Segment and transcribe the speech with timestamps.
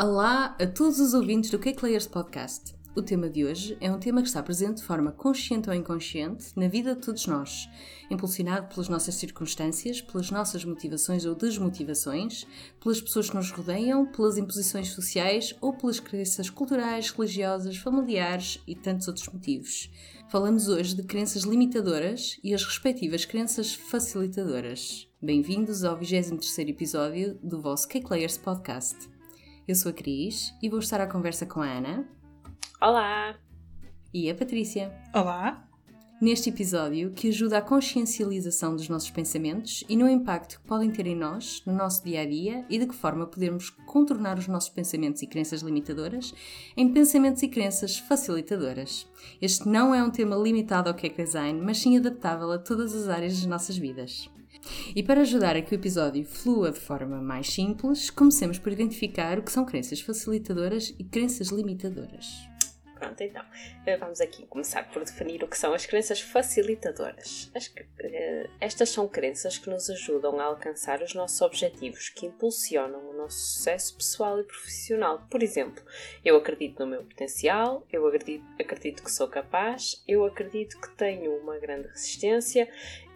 [0.00, 2.72] Olá a todos os ouvintes do Cake Layers Podcast.
[2.94, 6.52] O tema de hoje é um tema que está presente de forma consciente ou inconsciente
[6.54, 7.68] na vida de todos nós,
[8.08, 12.46] impulsionado pelas nossas circunstâncias, pelas nossas motivações ou desmotivações,
[12.80, 18.76] pelas pessoas que nos rodeiam, pelas imposições sociais ou pelas crenças culturais, religiosas, familiares e
[18.76, 19.90] tantos outros motivos.
[20.30, 25.08] Falamos hoje de crenças limitadoras e as respectivas crenças facilitadoras.
[25.20, 29.17] Bem-vindos ao 23 episódio do vosso Cake Layers Podcast.
[29.68, 32.08] Eu sou a Cris e vou estar à conversa com a Ana.
[32.80, 33.38] Olá!
[34.14, 34.90] E a Patrícia.
[35.14, 35.68] Olá!
[36.22, 41.06] Neste episódio, que ajuda à consciencialização dos nossos pensamentos e no impacto que podem ter
[41.06, 44.70] em nós, no nosso dia a dia e de que forma podemos contornar os nossos
[44.70, 46.32] pensamentos e crenças limitadoras
[46.74, 49.06] em pensamentos e crenças facilitadoras.
[49.38, 53.06] Este não é um tema limitado ao cake design, mas sim adaptável a todas as
[53.10, 54.30] áreas das nossas vidas.
[54.94, 59.38] E para ajudar a que o episódio flua de forma mais simples, comecemos por identificar
[59.38, 62.47] o que são crenças facilitadoras e crenças limitadoras.
[62.98, 63.44] Pronto, então,
[63.86, 67.48] eh, vamos aqui começar por definir o que são as crenças facilitadoras.
[67.54, 73.08] As, eh, estas são crenças que nos ajudam a alcançar os nossos objetivos, que impulsionam
[73.08, 75.26] o nosso sucesso pessoal e profissional.
[75.30, 75.82] Por exemplo,
[76.24, 81.36] eu acredito no meu potencial, eu acredito, acredito que sou capaz, eu acredito que tenho
[81.36, 82.68] uma grande resistência,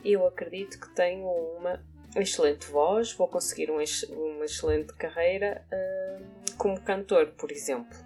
[0.04, 6.80] eu acredito que tenho uma excelente voz, vou conseguir um, uma excelente carreira uh, como
[6.80, 7.96] cantor, por exemplo.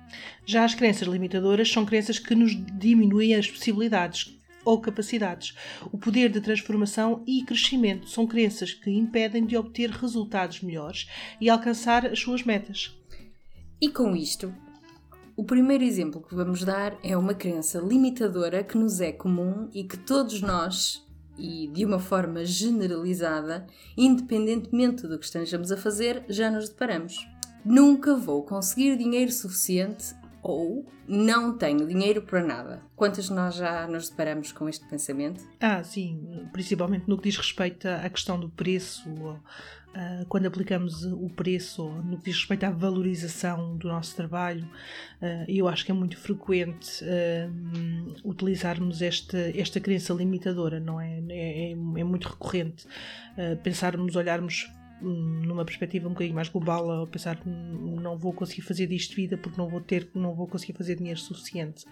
[0.45, 5.55] Já as crenças limitadoras são crenças que nos diminuem as possibilidades ou capacidades.
[5.93, 11.09] O poder de transformação e crescimento são crenças que impedem de obter resultados melhores
[11.41, 12.97] e alcançar as suas metas.
[13.81, 14.53] E com isto,
[15.37, 19.85] o primeiro exemplo que vamos dar é uma crença limitadora que nos é comum e
[19.85, 21.07] que todos nós
[21.39, 23.67] e de uma forma generalizada,
[23.97, 27.29] independentemente do que estejamos a fazer, já nos deparamos.
[27.67, 32.81] Nunca vou conseguir dinheiro suficiente ou não tenho dinheiro para nada.
[32.95, 35.45] Quantas de nós já nos deparamos com este pensamento?
[35.61, 39.11] Ah, sim, principalmente no que diz respeito à questão do preço
[39.97, 44.65] uh, quando aplicamos o preço no que diz respeito à valorização do nosso trabalho,
[45.21, 51.21] uh, eu acho que é muito frequente uh, utilizarmos esta, esta crença limitadora, não é?
[51.29, 52.87] É, é, é muito recorrente
[53.63, 54.71] pensarmos, olharmos
[55.01, 59.37] numa perspectiva um bocadinho mais global a pensar que não vou conseguir fazer disto vida
[59.37, 61.85] porque não vou ter não vou conseguir fazer dinheiro suficiente.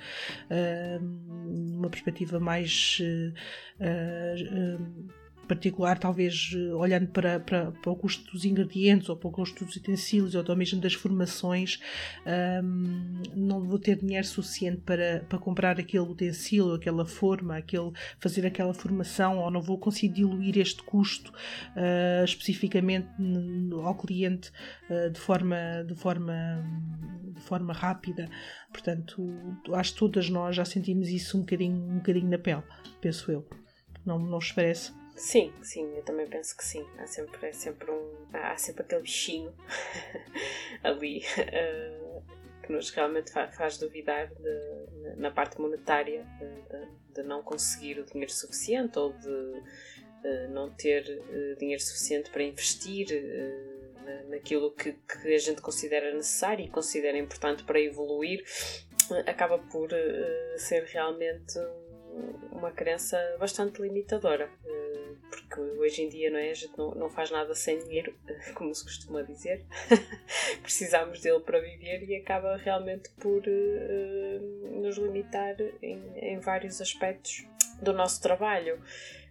[0.51, 3.35] Uh, numa perspectiva mais uh,
[3.81, 9.33] uh, particular, talvez eh, olhando para, para, para, o custo dos ingredientes ou para o
[9.33, 11.81] custo dos utensílios ou mesmo das formações,
[12.63, 18.47] um, não vou ter dinheiro suficiente para, para comprar aquele utensílio, aquela forma, aquele, fazer
[18.47, 23.09] aquela formação, ou não vou conseguir diluir este custo uh, especificamente
[23.83, 24.51] ao cliente
[24.89, 25.57] uh, de, forma,
[25.87, 26.65] de, forma,
[27.35, 28.29] de forma rápida.
[28.73, 29.29] Portanto,
[29.73, 32.63] acho que todas nós já sentimos isso um bocadinho, um bocadinho na pele,
[33.01, 33.47] penso eu.
[34.05, 34.93] Não, não vos parece?
[35.15, 36.85] Sim, sim, eu também penso que sim.
[36.99, 38.27] Há sempre, é sempre um.
[38.33, 39.55] Há sempre aquele bichinho
[40.83, 42.23] ali uh,
[42.63, 48.05] que nos realmente faz, faz duvidar de, na parte monetária de, de, não conseguir o
[48.05, 53.07] dinheiro suficiente ou de uh, não ter uh, dinheiro suficiente para investir
[54.29, 58.45] naquilo que, que, a gente considera necessário e considera importante para evoluir.
[59.27, 59.91] Acaba por
[60.57, 61.59] ser realmente
[62.53, 64.51] uma crença bastante limitadora
[65.35, 66.51] porque hoje em dia não é?
[66.51, 68.15] a gente não, não faz nada sem dinheiro,
[68.55, 69.65] como se costuma dizer.
[70.63, 77.45] Precisamos dele para viver e acaba realmente por uh, nos limitar em, em, vários aspectos
[77.81, 78.81] do nosso trabalho.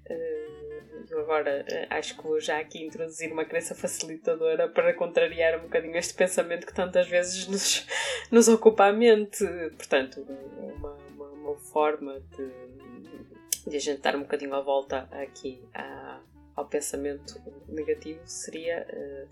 [0.09, 5.97] Uh, agora acho que vou já aqui introduzir uma crença facilitadora para contrariar um bocadinho
[5.97, 7.88] este pensamento que tantas vezes nos,
[8.31, 9.46] nos ocupa a mente.
[9.78, 10.25] Portanto,
[10.58, 12.73] uma, uma, uma forma de
[13.68, 16.21] de a gente dar um bocadinho a volta aqui a,
[16.56, 19.27] ao pensamento negativo seria uh,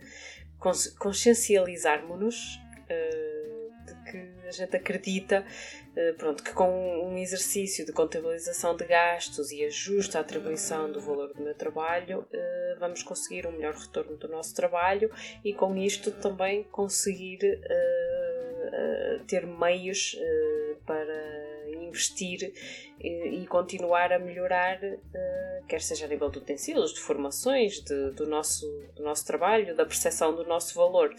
[0.98, 8.76] consciencializarmos-nos uh, de que a gente acredita uh, pronto, que com um exercício de contabilização
[8.76, 13.52] de gastos e ajuste à atribuição do valor do meu trabalho uh, vamos conseguir um
[13.52, 15.12] melhor retorno do nosso trabalho
[15.44, 17.40] e com isto também conseguir
[19.28, 20.18] ter meios
[20.86, 21.31] para
[21.92, 22.54] investir
[23.00, 28.12] e, e continuar a melhorar, uh, quer seja a nível de utensílios, de formações, de,
[28.12, 28.66] do, nosso,
[28.96, 31.14] do nosso trabalho, da percepção do nosso valor.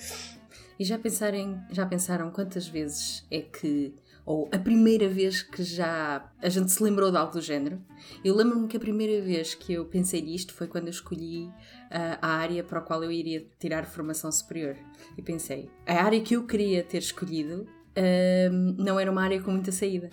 [0.78, 6.30] E já, pensarem, já pensaram quantas vezes é que ou a primeira vez que já
[6.40, 7.80] a gente se lembrou de algo do género.
[8.24, 12.18] Eu lembro-me que a primeira vez que eu pensei nisto foi quando eu escolhi uh,
[12.20, 14.76] a área para a qual eu iria tirar formação superior.
[15.18, 17.66] E pensei, a área que eu queria ter escolhido
[17.96, 20.10] uh, não era uma área com muita saída.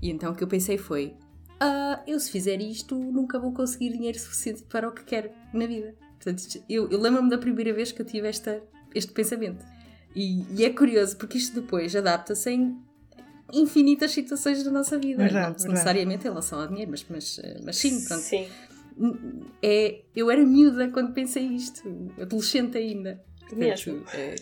[0.00, 1.14] E então o que eu pensei foi:
[1.62, 5.66] uh, eu se fizer isto nunca vou conseguir dinheiro suficiente para o que quero na
[5.66, 5.94] vida.
[6.22, 8.62] Portanto, eu, eu lembro-me da primeira vez que eu tive esta,
[8.94, 9.64] este pensamento.
[10.14, 12.76] E, e é curioso porque isto depois adapta-se em
[13.52, 15.22] infinitas situações da nossa vida.
[15.22, 18.22] Verdade, não necessariamente em relação ao dinheiro, mas, mas, mas sim, pronto.
[18.22, 18.46] Sim.
[19.62, 21.82] É, eu era miúda quando pensei isto,
[22.20, 23.22] adolescente ainda.
[23.52, 24.04] Mesmo.
[24.12, 24.34] É,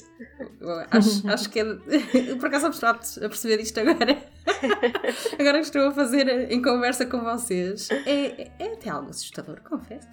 [0.90, 1.64] acho, acho que é.
[2.38, 2.94] Por acaso estou a
[3.28, 4.18] perceber isto agora.
[5.38, 7.88] agora que estou a fazer em conversa com vocês.
[7.90, 10.08] É, é até algo assustador, confesso.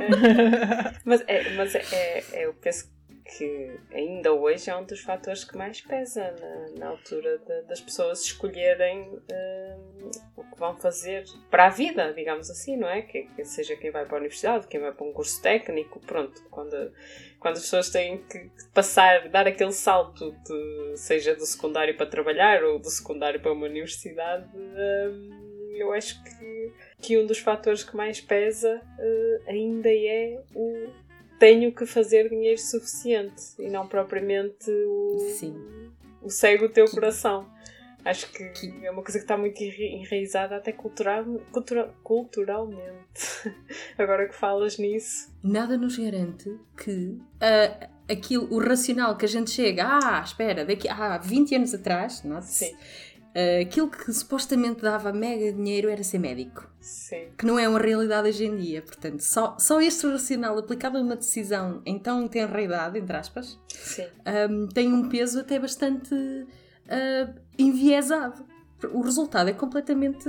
[0.00, 0.94] É.
[1.04, 1.84] mas é, mas é,
[2.32, 2.88] é, eu penso
[3.24, 7.80] que ainda hoje é um dos fatores que mais pesa na, na altura de, das
[7.80, 13.00] pessoas escolherem uh, o que vão fazer para a vida, digamos assim, não é?
[13.00, 16.42] Que, que, seja quem vai para a universidade, quem vai para um curso técnico, pronto,
[16.50, 16.92] quando,
[17.40, 22.62] quando as pessoas têm que passar, dar aquele salto, de, seja do secundário para trabalhar
[22.62, 25.44] ou do secundário para uma universidade, uh,
[25.74, 31.03] eu acho que, que um dos fatores que mais pesa uh, ainda é o
[31.38, 35.54] tenho que fazer dinheiro suficiente e não propriamente o, Sim.
[36.22, 37.52] o segue o teu coração.
[38.04, 42.84] Acho que, que, é uma coisa que está muito enraizada até cultural, cultura, culturalmente.
[43.96, 45.32] Agora que falas nisso.
[45.42, 50.86] Nada nos garante que uh, aquilo, o racional que a gente chega, ah, espera, daqui
[50.86, 52.76] há ah, 20 anos atrás, nossa, Sim.
[53.34, 56.70] Uh, aquilo que supostamente dava mega dinheiro era ser médico.
[56.80, 57.30] Sim.
[57.36, 58.80] Que não é uma realidade hoje em dia.
[58.80, 63.58] Portanto, só, só este racional aplicado a uma decisão em tão tenra idade, entre aspas,
[64.50, 68.44] um, tem um peso até bastante uh, enviesado.
[68.92, 70.28] O resultado é completamente.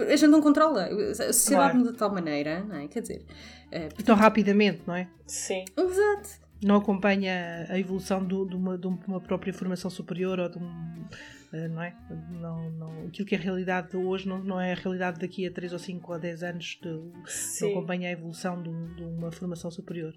[0.00, 0.86] A gente não controla.
[0.86, 2.88] A sociedade muda de tal maneira, não é?
[2.88, 3.26] Quer dizer.
[3.66, 5.06] Uh, tão rapidamente, não é?
[5.26, 5.66] Sim.
[5.76, 10.58] Exato não acompanha a evolução do, de, uma, de, uma, própria formação superior ou de
[10.58, 11.96] um, eh, não é?
[12.30, 15.46] Não, não, aquilo que é a realidade de hoje não, não é a realidade daqui
[15.46, 19.32] a 3 ou 5 ou 10 anos, de, não acompanha a evolução de, de uma
[19.32, 20.14] formação superior.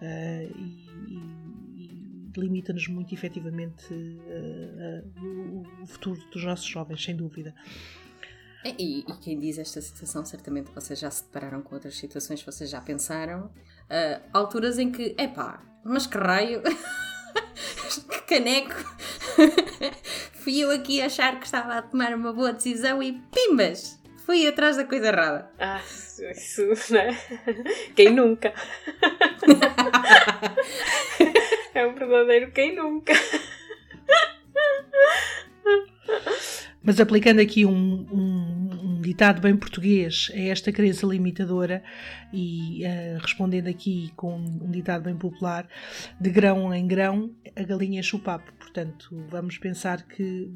[0.00, 0.86] Uh, e,
[1.78, 7.54] e limita-nos muito efetivamente uh, uh, o futuro dos nossos jovens, sem dúvida.
[8.78, 12.68] E, e, quem diz esta situação, certamente vocês já se depararam com outras situações, vocês
[12.68, 13.50] já pensaram.
[14.32, 16.62] alturas em que, epá, mas que raio,
[18.10, 18.74] que caneco,
[20.46, 24.00] fui eu aqui achar que estava a tomar uma boa decisão e pimbas!
[24.24, 25.50] Fui atrás da coisa errada.
[25.58, 27.18] Ah, isso, né?
[27.96, 28.54] Quem nunca?
[31.74, 33.12] é um verdadeiro quem nunca.
[36.80, 41.82] Mas aplicando aqui um, um, um, ditado bem português a esta crença limitadora
[42.32, 45.68] e uh, respondendo aqui com um ditado bem popular,
[46.20, 48.52] de grão em grão a galinha enche o papo.
[48.58, 50.52] Portanto, vamos pensar que,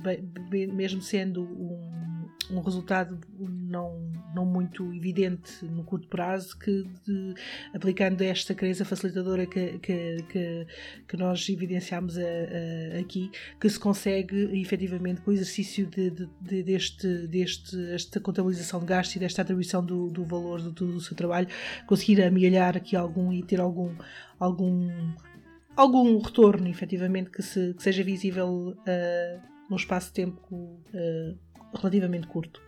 [0.75, 7.35] mesmo sendo um, um resultado não, não muito evidente no curto prazo, que de,
[7.73, 10.67] aplicando esta crença facilitadora que, que, que,
[11.09, 16.29] que nós evidenciamos a, a, aqui, que se consegue efetivamente com o exercício de, de,
[16.41, 21.01] de, deste, deste, esta contabilização de gastos e desta atribuição do, do valor do, do
[21.01, 21.49] seu trabalho,
[21.87, 23.95] conseguir amelhar aqui algum e ter algum,
[24.39, 24.89] algum
[25.77, 31.39] algum retorno, efetivamente, que, se, que seja visível uh, num espaço de tempo uh,
[31.75, 32.61] relativamente curto.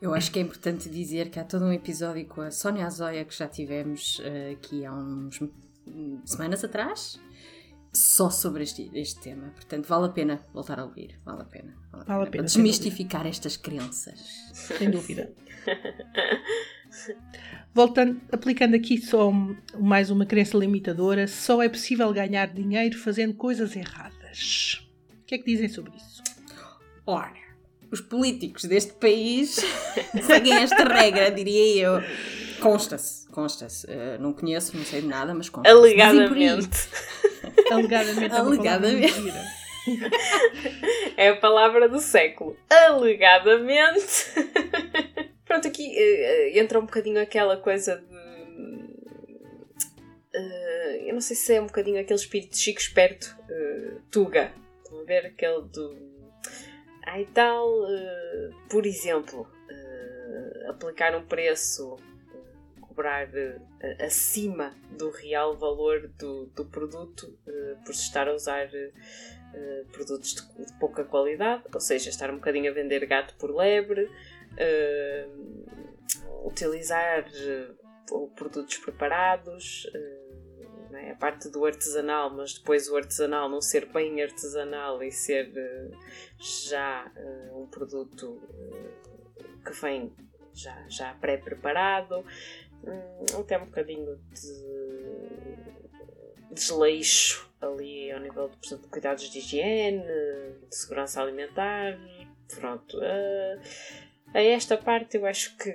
[0.00, 3.24] Eu acho que é importante dizer que há todo um episódio com a Sónia Azoia
[3.24, 5.40] que já tivemos uh, aqui há uns
[6.24, 7.20] semanas atrás,
[7.92, 9.50] só sobre este, este tema.
[9.50, 11.18] Portanto, vale a pena voltar a ouvir.
[11.24, 11.74] Vale a pena.
[11.90, 14.20] Vale a pena, vale a pena desmistificar estas crenças.
[14.52, 15.32] Sem dúvida.
[17.74, 19.32] Voltando, aplicando aqui só
[19.78, 24.86] mais uma crença limitadora, só é possível ganhar dinheiro fazendo coisas erradas.
[25.10, 26.22] O que é que dizem sobre isso?
[27.06, 27.32] Ora,
[27.90, 29.56] os políticos deste país
[30.22, 32.02] seguem esta regra, diria eu.
[32.60, 33.86] Consta-se, consta-se.
[33.86, 35.74] Uh, não conheço, não sei de nada, mas consta-se.
[35.74, 36.88] Alegadamente.
[37.72, 38.34] Alegadamente.
[38.34, 39.14] Alegadamente.
[41.16, 42.56] É a palavra do século.
[42.70, 44.26] Alegadamente.
[45.52, 48.16] Pronto, aqui uh, entra um bocadinho aquela coisa de.
[50.34, 54.50] Uh, eu não sei se é um bocadinho aquele espírito chico esperto, uh, Tuga.
[54.82, 55.94] Estão a ver aquele do.
[57.04, 57.68] Ai tal,
[58.70, 59.46] por exemplo,
[60.70, 61.96] aplicar um preço,
[62.80, 63.28] cobrar
[64.00, 67.38] acima do real valor do, do produto
[67.84, 72.36] por se estar a usar uh, produtos de, de, pouca qualidade, ou seja, estar um
[72.36, 74.08] bocadinho a vender gato por lebre,
[74.58, 77.24] uh, utilizar
[78.10, 79.86] uh, produtos preparados,
[80.92, 81.10] é?
[81.12, 85.50] a parte do artesanal, mas depois o artesanal não ser bem artesanal e ser
[86.38, 87.10] já
[87.54, 88.40] um produto
[89.64, 90.12] que vem
[90.52, 92.24] já, já pré-preparado,
[92.84, 95.72] um, até um bocadinho de
[96.52, 100.04] desleixo ali ao nível de, de cuidados de higiene,
[100.68, 101.98] de segurança alimentar.
[102.54, 102.98] Pronto.
[102.98, 103.60] Uh,
[104.34, 105.72] a esta parte eu acho que,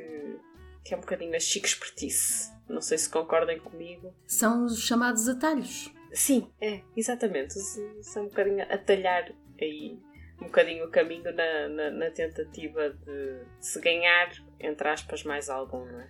[0.84, 2.52] que é um bocadinho a chique expertise.
[2.68, 4.14] Não sei se concordem comigo.
[4.26, 5.92] São os chamados atalhos.
[6.12, 7.54] Sim, é, exatamente.
[8.02, 9.98] São um bocadinho a talhar aí
[10.42, 15.50] um bocadinho o caminho na, na, na tentativa de, de se ganhar, entre aspas, mais
[15.50, 16.10] algum, não é?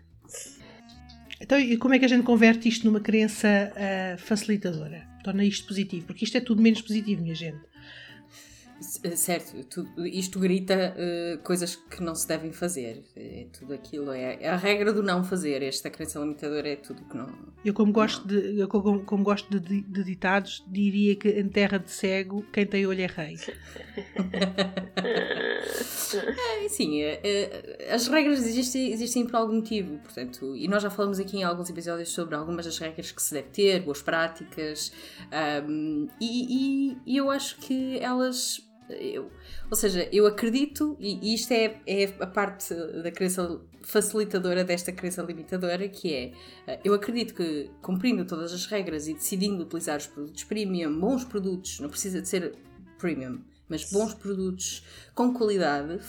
[1.40, 5.08] Então, e como é que a gente converte isto numa crença uh, facilitadora?
[5.24, 6.08] Torna isto positivo?
[6.08, 7.62] Porque isto é tudo menos positivo, minha gente.
[9.04, 13.04] Eh, certo, tudo, isto grita uh, coisas que não se devem fazer.
[13.16, 14.12] É tudo aquilo.
[14.12, 15.64] É, é, a regra do não fazer.
[15.64, 17.28] Esta crença limitadora é tudo que não.
[17.66, 21.80] Eu, como gosto, de, eu como, como, gosto de, de, ditados, diria que em terra
[21.80, 23.38] de cego, quem tem olho é rei.
[26.64, 29.98] é, sim, é, as regras existem, existem por algum motivo.
[30.00, 33.34] Portanto, e nós já falamos aqui em alguns episódios sobre algumas das regras que se
[33.34, 34.92] deve ter, boas práticas.
[35.68, 39.30] Um, e, e, e eu acho que elas eu,
[39.70, 45.22] ou seja, eu acredito, e isto é, é a parte da crença facilitadora desta crença
[45.22, 46.32] limitadora, que é
[46.68, 51.24] eh, eu acredito que cumprindo todas as regras e decidindo utilizar os produtos premium, bons
[51.24, 52.56] produtos, não precisa de ser
[52.98, 56.00] premium, mas bons produtos com qualidade,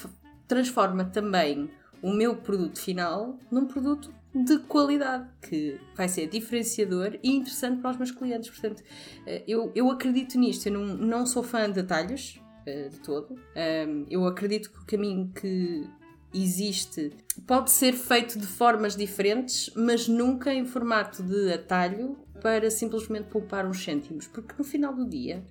[0.46, 1.70] transforma também
[2.02, 7.90] o meu produto final num produto de qualidade, que vai ser diferenciador e interessante para
[7.90, 8.50] os meus clientes.
[8.50, 8.82] Portanto,
[9.26, 10.66] eh, eu, eu acredito nisto.
[10.66, 13.34] Eu não, não sou fã de atalhos, uh, de todo.
[13.34, 15.88] Um, eu acredito que o caminho que
[16.32, 17.12] existe
[17.46, 23.66] pode ser feito de formas diferentes, mas nunca em formato de atalho para simplesmente poupar
[23.66, 25.44] uns cêntimos, porque no final do dia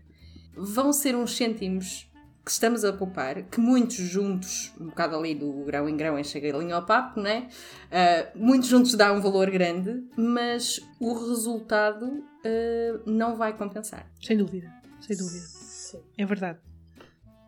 [0.55, 2.09] vão ser uns cêntimos
[2.47, 6.37] que estamos a poupar, que muitos juntos, um bocado ali do grão em grão enche
[6.37, 7.49] a galinha ao papo, né?
[7.91, 14.09] Uh, muitos juntos dá um valor grande, mas o resultado uh, não vai compensar.
[14.21, 15.45] Sem dúvida, sem dúvida.
[15.45, 15.99] Sim.
[16.17, 16.59] É verdade.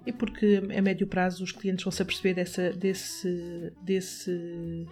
[0.06, 4.88] É porque a médio prazo os clientes vão se aperceber dessa, desse, desse,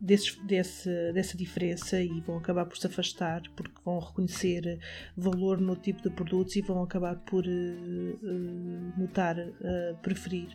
[0.00, 4.78] desse, desse, dessa diferença e vão acabar por se afastar porque vão reconhecer
[5.16, 10.48] valor no tipo de produtos e vão acabar por uh, notar, uh, preferir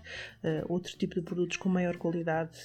[0.43, 2.57] uh, outro tipo de produtos com maior qualidade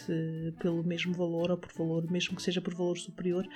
[0.61, 3.47] pelo mesmo valor ou por valor, mesmo que seja por valor superior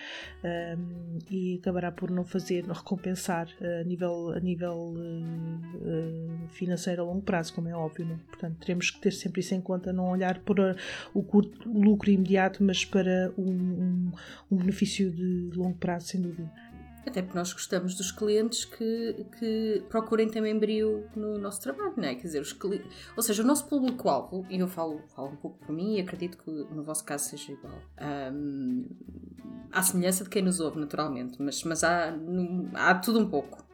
[1.31, 3.49] e acabará por não fazer, não recompensar
[3.81, 4.95] a nível, a nível
[6.49, 8.07] financeiro a longo prazo, como é óbvio.
[8.07, 8.19] Não?
[8.19, 10.77] Portanto, teremos que ter sempre isso em conta, não olhar para
[11.13, 14.13] o curto lucro imediato, mas para um, um,
[14.51, 16.51] um benefício de longo prazo, sem dúvida.
[17.07, 22.03] Até porque nós gostamos dos clientes que, que procurem também brilho no nosso trabalho, não
[22.03, 22.17] é?
[22.17, 25.57] Quer dizer, os clientes, ou seja, o nosso público-alvo, e eu falo, falo um pouco
[25.65, 27.81] por mim e acredito que no vosso caso seja igual.
[28.33, 28.89] Um,
[29.71, 32.13] há semelhança de quem nos ouve, naturalmente, mas, mas há,
[32.75, 33.66] há tudo um pouco.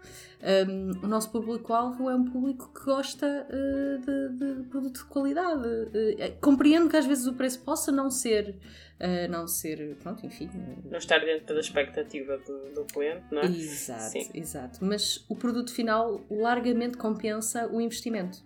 [0.43, 5.69] Um, o nosso público-alvo é um público que gosta uh, de, de, produto de qualidade.
[5.69, 8.57] Uh, compreendo que às vezes o preço possa não ser,
[8.99, 10.51] uh, não ser, pronto, enfim.
[10.85, 13.47] Não estar dentro da expectativa do, do cliente, não é?
[13.47, 14.31] Exato, Sim.
[14.35, 14.85] exato.
[14.85, 18.43] Mas o produto final largamente compensa o investimento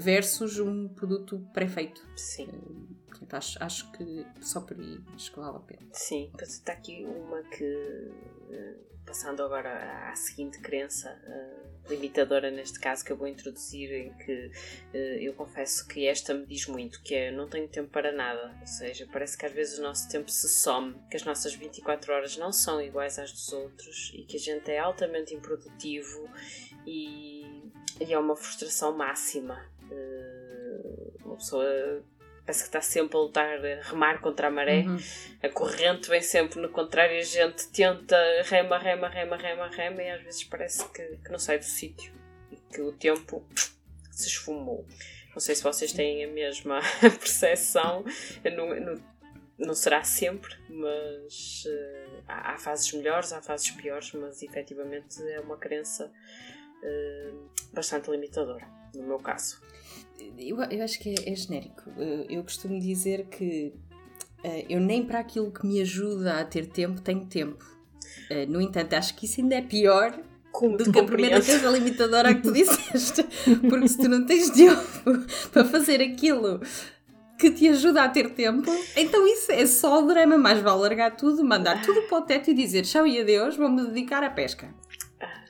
[0.00, 2.04] versus um produto pré-feito.
[2.16, 2.48] Sim.
[3.06, 5.86] Portanto, acho, acho que só por aí acho que vale a pena.
[5.92, 8.10] Sim, está aqui uma que
[9.04, 14.46] passando agora à seguinte crença uh, limitadora neste caso que eu vou introduzir em que
[14.92, 18.54] uh, eu confesso que esta me diz muito que é não tenho tempo para nada.
[18.60, 22.12] Ou seja, parece que às vezes o nosso tempo se some que as nossas 24
[22.12, 26.28] horas não são iguais às dos outros e que a gente é altamente improdutivo
[26.86, 27.70] e,
[28.00, 29.64] e é uma frustração máxima.
[29.90, 32.04] Uh, uma pessoa
[32.44, 34.80] parece que está sempre a lutar, a remar contra a maré.
[34.80, 34.98] Uhum.
[35.42, 40.10] A corrente vem sempre no contrário, a gente tenta rema, rema, rema, rema, rema e
[40.10, 42.12] às vezes parece que, que não sai do sítio
[42.52, 43.44] e que o tempo
[44.10, 44.86] se esfumou.
[45.32, 48.04] Não sei se vocês têm a mesma percepção,
[48.44, 49.02] não, não,
[49.58, 55.40] não será sempre, mas uh, há, há, fases melhores, há fases piores, mas efetivamente é
[55.40, 56.12] uma crença
[56.82, 59.60] uh, bastante limitadora, no meu caso.
[60.38, 61.90] Eu, eu acho que é, é genérico.
[61.96, 63.72] Eu, eu, costumo dizer que
[64.44, 67.64] uh, eu nem para aquilo que me ajuda a ter tempo tenho tempo.
[68.30, 70.18] Uh, no entanto, acho que isso ainda é pior
[70.52, 73.24] Como do que a primeira coisa limitadora que tu disseste.
[73.68, 74.82] Porque se tu não tens tempo
[75.52, 76.60] para fazer aquilo
[77.38, 80.38] que te ajuda a ter tempo, então isso é só o drama.
[80.38, 83.84] Mais vale largar tudo, mandar tudo para o teto e dizer tchau e adeus, vou-me
[83.86, 84.72] dedicar à pesca.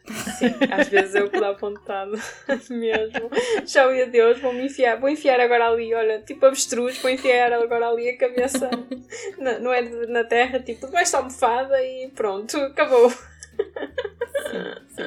[0.07, 2.13] Sim, às vezes eu que dá apontado
[2.69, 3.31] mesmo.
[3.65, 7.53] Tchau e adeus, vou me enfiar, vou enfiar agora ali, olha, tipo avestruz, vou enfiar
[7.53, 8.69] agora ali a cabeça,
[9.39, 13.11] na, não é na terra, tipo, debaixo da almofada e pronto, acabou.
[13.11, 15.03] Sim, sim.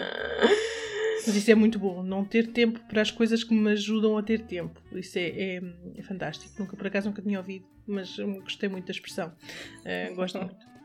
[1.27, 4.23] Mas isso é muito bom, não ter tempo para as coisas que me ajudam a
[4.23, 4.81] ter tempo.
[4.93, 5.61] Isso é, é,
[5.97, 6.53] é fantástico.
[6.57, 9.33] Nunca, por acaso, nunca tinha ouvido, mas gostei muito da expressão.
[9.81, 10.76] Uh, gosto muito.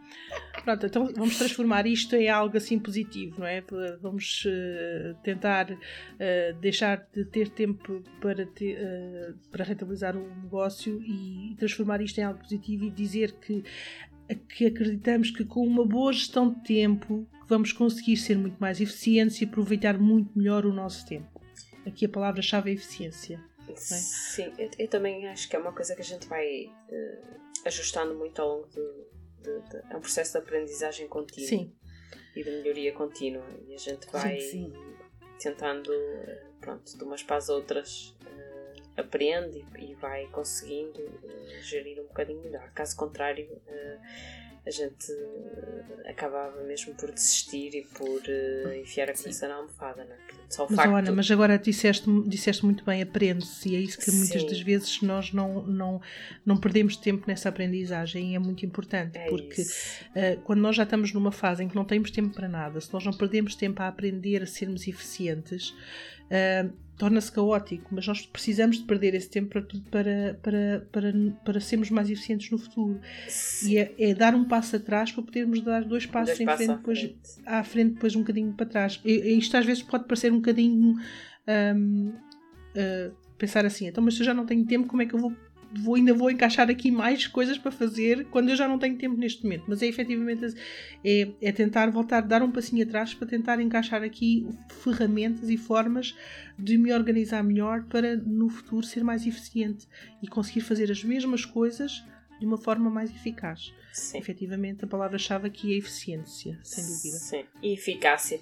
[0.65, 3.63] Pronto, então vamos transformar isto em algo assim positivo, não é?
[4.01, 11.55] Vamos uh, tentar uh, deixar de ter tempo para, uh, para rentabilizar o negócio e
[11.59, 13.65] transformar isto em algo positivo e dizer que,
[14.57, 19.41] que acreditamos que com uma boa gestão de tempo vamos conseguir ser muito mais eficientes
[19.41, 21.41] e aproveitar muito melhor o nosso tempo.
[21.85, 23.43] Aqui a palavra-chave é eficiência.
[23.69, 23.75] É?
[23.75, 26.71] Sim, eu, eu, também acho que é uma coisa que a gente vai
[27.65, 29.12] ajustando muito ao longo do
[29.43, 31.73] de, de, é um processo de aprendizagem contínua sim.
[32.35, 33.45] e de melhoria contínua.
[33.67, 34.73] E a gente vai sim, sim.
[35.39, 35.93] tentando,
[36.61, 42.07] pronto, de umas para as outras, uh, aprende e, e, vai conseguindo uh, gerir um
[42.07, 42.71] bocadinho melhor.
[42.73, 49.13] Caso contrário, uh, a gente uh, acabava mesmo por desistir e por uh, enfiar a
[49.13, 50.19] cabeça na almofada, não é?
[50.49, 50.95] Só mas, facto...
[50.95, 54.19] Ana, mas agora disseste, disseste muito bem, aprende-se, e é isso que Sim.
[54.19, 56.01] muitas das vezes nós não, não,
[56.47, 60.85] não perdemos tempo nessa aprendizagem e é muito importante, é porque uh, quando nós já
[60.85, 63.83] estamos numa fase em que não temos tempo para nada, se nós não perdemos tempo
[63.83, 65.75] a aprender a sermos eficientes,
[66.33, 71.13] uh, torna-se caótico, mas nós precisamos de perder esse tempo para, para, para, para,
[71.45, 73.01] para sermos mais eficientes no futuro.
[73.65, 76.77] E é, é, dar um passo atrás para podermos dar dois passos dois em frente,
[76.77, 77.19] depois, frente.
[77.45, 79.01] à frente, depois um bocadinho para trás.
[79.05, 80.97] E, isto às vezes pode parecer um bocadinho.
[81.49, 82.13] Um, uh,
[82.77, 85.19] ah, pensar assim, então, mas se eu já não tenho tempo, como é que eu
[85.19, 85.33] vou
[85.81, 89.17] vou, ainda vou encaixar aqui mais coisas para fazer quando eu já não tenho tempo
[89.17, 89.65] neste momento.
[89.67, 90.55] Mas é efetivamente
[91.05, 94.47] é, é tentar voltar, dar um passinho atrás para tentar encaixar aqui
[94.83, 96.17] ferramentas e formas
[96.59, 99.87] de me organizar melhor para no futuro ser mais eficiente
[100.23, 102.05] e conseguir fazer as mesmas coisas
[102.39, 103.73] de uma forma mais eficaz.
[103.93, 104.19] Sim.
[104.19, 107.17] Efetivamente, a palavra-chave aqui é eficiência, sem dúvida.
[107.19, 108.41] Sim, e eficácia.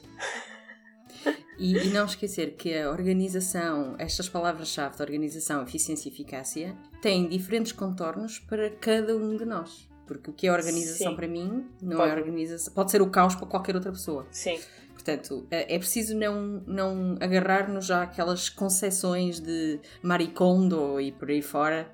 [1.58, 7.28] E, e, não esquecer que a organização, estas palavras-chave de organização, eficiência e eficácia, têm
[7.28, 9.86] diferentes contornos para cada um de nós.
[10.06, 11.16] Porque o que é organização Sim.
[11.16, 12.10] para mim não é pode.
[12.10, 12.72] é organização.
[12.72, 14.26] Pode ser o caos para qualquer outra pessoa.
[14.30, 14.58] Sim.
[14.94, 21.42] Portanto, é, é preciso não, não agarrar-nos já aquelas concessões de maricondo e por aí
[21.42, 21.90] fora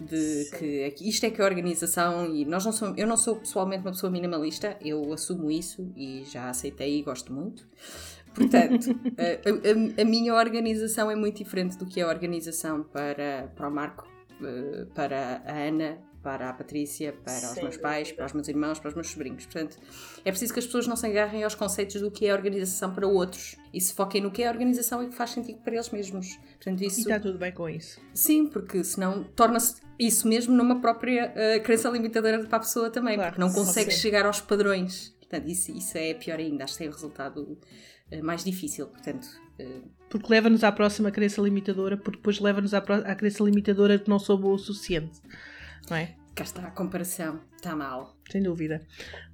[0.00, 0.56] de Sim.
[0.56, 3.90] que isto é que é organização e nós não somos, eu não sou pessoalmente uma
[3.90, 7.66] pessoa minimalista, eu assumo isso e já aceitei e gosto muito.
[8.38, 13.52] Portanto, a, a, a, minha organização é muito diferente do que é a organização para,
[13.54, 14.06] para o Marco,
[14.42, 18.48] eh, para a Ana, para a Patrícia, para Sim, os meus pais, para os meus
[18.48, 19.46] irmãos, para os meus sobrinhos.
[19.46, 19.78] Portanto,
[20.24, 23.06] é preciso que as pessoas não se agarrem aos conceitos do que é organização para
[23.06, 26.36] outros e se foquem no que é organização e que faz sentido para eles mesmos.
[26.36, 27.00] Portanto, isso...
[27.00, 28.00] E está tudo bem com isso.
[28.12, 33.16] Sim, porque senão torna-se isso mesmo numa própria uh, crença limitadora para a pessoa também,
[33.16, 35.16] claro, porque não consegue chegar aos padrões.
[35.18, 39.26] Portanto, isso, isso é pior ainda, acho que é o resultado eh, mais difícil, portanto.
[39.58, 39.88] Uh...
[40.08, 44.18] Porque leva-nos à próxima crença limitadora, porque depois leva-nos à, à crença limitadora que não
[44.18, 45.20] sou boa o suficiente,
[45.90, 46.14] não é?
[46.34, 48.82] Cá está a comparação, está mal sem dúvida.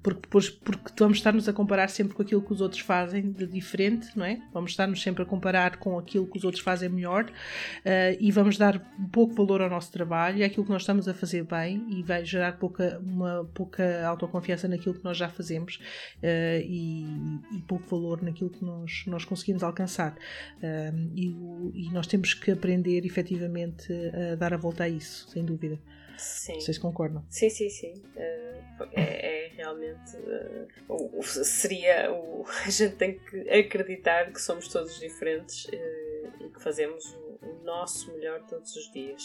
[0.01, 3.45] Porque, depois, porque vamos estar-nos a comparar sempre com aquilo que os outros fazem de
[3.47, 4.39] diferente, não é?
[4.53, 8.57] Vamos estar-nos sempre a comparar com aquilo que os outros fazem melhor uh, e vamos
[8.57, 8.79] dar
[9.11, 12.53] pouco valor ao nosso trabalho, àquilo que nós estamos a fazer bem e vai gerar
[12.53, 15.77] pouca, uma pouca autoconfiança naquilo que nós já fazemos
[16.17, 17.05] uh, e,
[17.51, 20.13] e, pouco valor naquilo que nós, nós conseguimos alcançar.
[20.57, 23.91] Uh, e, e nós temos que aprender efetivamente
[24.31, 25.79] a dar a volta a isso, sem dúvida.
[26.17, 26.59] Sim.
[26.59, 27.25] Vocês concordam?
[27.29, 27.93] Sim, sim, sim.
[28.15, 30.15] Uh, é, é, realmente.
[30.17, 32.11] Uh, seria.
[32.11, 37.39] O, a gente tem que acreditar que somos todos diferentes uh, e que fazemos o,
[37.41, 39.23] o, nosso melhor todos os dias.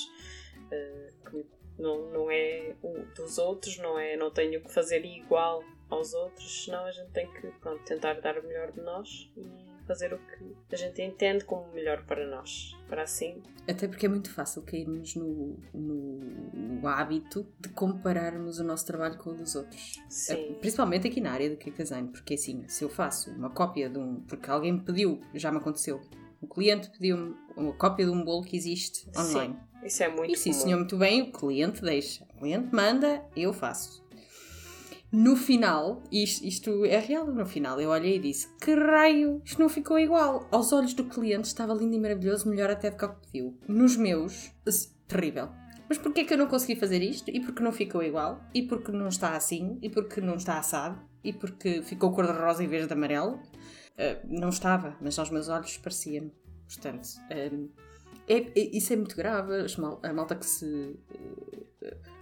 [1.30, 1.44] que
[1.78, 4.16] não, não é o dos outros, não é.
[4.16, 8.38] Não tenho que fazer igual aos outros, senão a gente tem que pronto, tentar dar
[8.38, 12.76] o melhor de nós e fazer o que a gente entende como melhor para nós,
[12.88, 13.42] para assim.
[13.68, 16.20] Até porque é muito fácil cairmos no, no,
[16.54, 20.00] no hábito de compararmos o nosso trabalho com o dos outros.
[20.08, 20.56] Sim.
[20.60, 23.98] Principalmente aqui na área do cake design, porque assim, se eu faço uma cópia de
[23.98, 24.20] um.
[24.28, 26.00] Porque alguém me pediu, já me aconteceu,
[26.40, 29.56] o cliente pediu-me uma cópia de um bolo que existe online.
[29.80, 32.24] Sim, isso é muito E sim, senhor, muito bem, o cliente deixa.
[32.36, 34.04] O cliente manda, eu faço.
[35.12, 39.60] No final, isto, isto é real, no final eu olhei e disse: que raio, isto
[39.60, 40.46] não ficou igual.
[40.52, 43.58] Aos olhos do cliente estava lindo e maravilhoso, melhor até do que o que pediu.
[43.66, 44.52] Nos meus,
[45.08, 45.48] terrível.
[45.88, 47.28] Mas porquê que eu não consegui fazer isto?
[47.30, 48.40] E porque não ficou igual?
[48.54, 49.76] E porque não está assim?
[49.82, 51.00] E porque não está assado?
[51.24, 53.32] E porque ficou cor-de-rosa em vez de amarelo?
[53.34, 56.32] Uh, não estava, mas aos meus olhos parecia-me.
[56.68, 57.08] Portanto,
[57.52, 57.68] um,
[58.30, 59.52] é, é, isso é muito grave.
[60.02, 60.64] A malta que se.
[60.64, 61.66] Uh,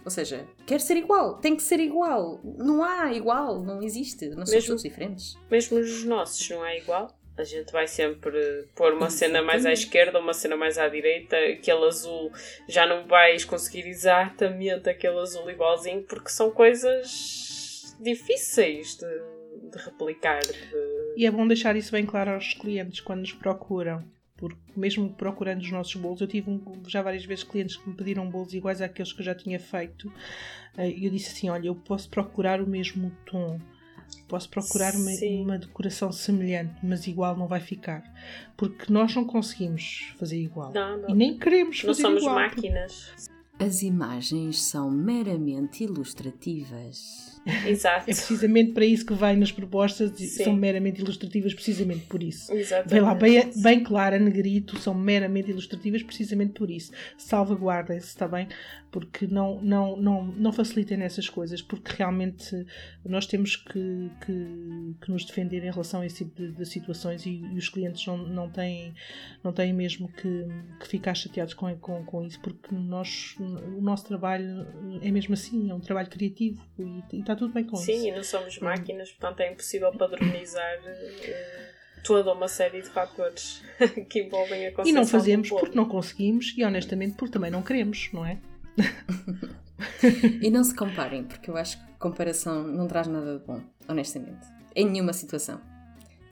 [0.03, 2.41] ou seja, quer ser igual, tem que ser igual.
[2.43, 4.27] Não há igual, não existe.
[4.29, 5.37] Não são todos diferentes.
[5.51, 7.15] Mesmo nos nossos, não há igual?
[7.37, 11.37] A gente vai sempre pôr uma cena mais à esquerda, uma cena mais à direita,
[11.37, 12.31] aquele azul
[12.67, 20.41] já não vais conseguir exatamente aquele azul igualzinho, porque são coisas difíceis de, de replicar.
[20.41, 20.53] De...
[21.15, 24.03] E é bom deixar isso bem claro aos clientes quando nos procuram
[24.39, 27.93] porque mesmo procurando os nossos bolos, eu tive um, já várias vezes clientes que me
[27.93, 30.11] pediram bolos iguais àqueles que eu já tinha feito.
[30.77, 33.59] Eh, e eu disse assim: Olha, eu posso procurar o mesmo tom,
[34.29, 38.01] posso procurar uma, uma, decoração semelhante, mas igual não vai ficar.
[38.55, 40.71] Porque nós não conseguimos fazer igual.
[40.71, 41.09] Não, não.
[41.09, 42.13] E nem queremos fazer igual.
[42.13, 43.29] Não somos máquinas.
[43.59, 47.38] As imagens são meramente ilustrativas.
[47.65, 48.09] Exato.
[48.09, 50.43] É precisamente para isso que vai nas propostas, Sim.
[50.43, 52.51] são meramente ilustrativas, precisamente por isso.
[52.53, 52.89] Exatamente.
[52.89, 56.91] Vem lá bem, bem clara, negrito, são meramente ilustrativas, precisamente por isso.
[57.17, 58.47] Salvaguardem-se, está bem?
[58.91, 62.65] Porque não, não, não, não facilitem nessas coisas, porque realmente
[63.05, 67.25] nós temos que, que, que nos defender em relação a esse tipo de, de situações
[67.25, 68.93] e, e, os clientes não, não, têm,
[69.43, 70.47] não têm mesmo que,
[70.79, 74.65] que ficar chateados com, com, com isso, porque nós, o nosso trabalho
[75.01, 78.01] é mesmo assim, é um trabalho criativo e, e está tudo bem com Sim, isso.
[78.01, 83.63] Sim, e não somos máquinas, portanto é impossível padronizar uh, toda uma série de fatores
[84.09, 88.09] que envolvem a E não fazemos porque não conseguimos e honestamente porque também não queremos,
[88.13, 88.37] não é?
[90.41, 94.47] e não se comparem, porque eu acho que comparação não traz nada de bom, honestamente.
[94.75, 95.61] Em nenhuma situação.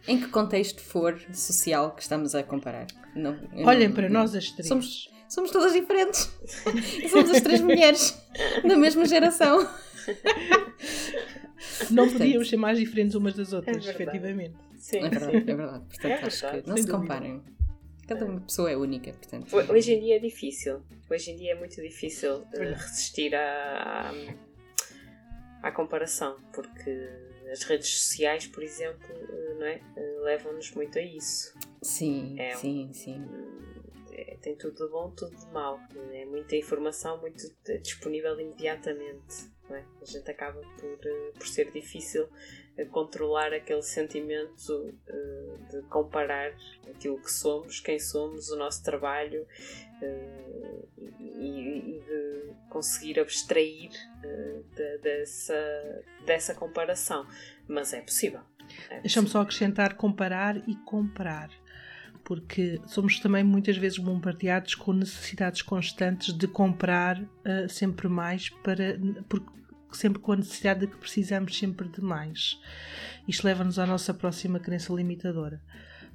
[0.08, 2.88] Em que contexto for social que estamos a comparar.
[3.14, 4.68] Não, Olhem não, para não, nós as três.
[4.68, 6.32] Somos, somos todas diferentes.
[7.12, 8.18] somos as três mulheres
[8.66, 9.68] da mesma geração.
[11.92, 14.56] Não podíamos ser mais diferentes umas das outras, é efetivamente.
[14.78, 15.86] Sim, é verdade, é verdade.
[15.90, 17.44] Portanto, é acho verdade, que não se comparem.
[18.08, 19.54] Cada uma pessoa é única, portanto.
[19.54, 20.82] Hoje em dia é difícil.
[21.10, 24.12] Hoje em dia é muito difícil uh, resistir à,
[25.62, 27.10] à, à, comparação, porque
[27.52, 29.10] as redes sociais, por exemplo,
[29.60, 29.82] não é?
[29.98, 31.54] Uh, levam-nos muito a isso.
[31.82, 33.26] Sim, é sim, sim.
[34.14, 35.78] É, tem tudo de bom, tudo de mau.
[36.14, 37.46] É muita informação, muito
[37.82, 39.52] disponível imediatamente.
[39.70, 39.84] É?
[40.02, 42.30] A gente acaba por, eh, por ser difícil
[42.78, 46.54] eh, controlar aquele sentimento uh, de comparar
[46.90, 49.46] aquilo que somos, quem somos, o nosso trabalho
[51.20, 53.90] e, de conseguir abstrair
[54.74, 57.28] de, dessa, dessa comparação.
[57.68, 58.42] Mas é possível.
[58.90, 61.50] É Deixa-me só acrescentar comparar e comprar
[62.28, 69.00] porque somos também muitas vezes bombardeados com necessidades constantes de comprar uh, sempre mais para
[69.30, 69.50] porque
[69.94, 72.60] sempre com a necessidade de que precisamos sempre de mais.
[73.26, 75.62] Isto leva-nos à nossa próxima crença limitadora,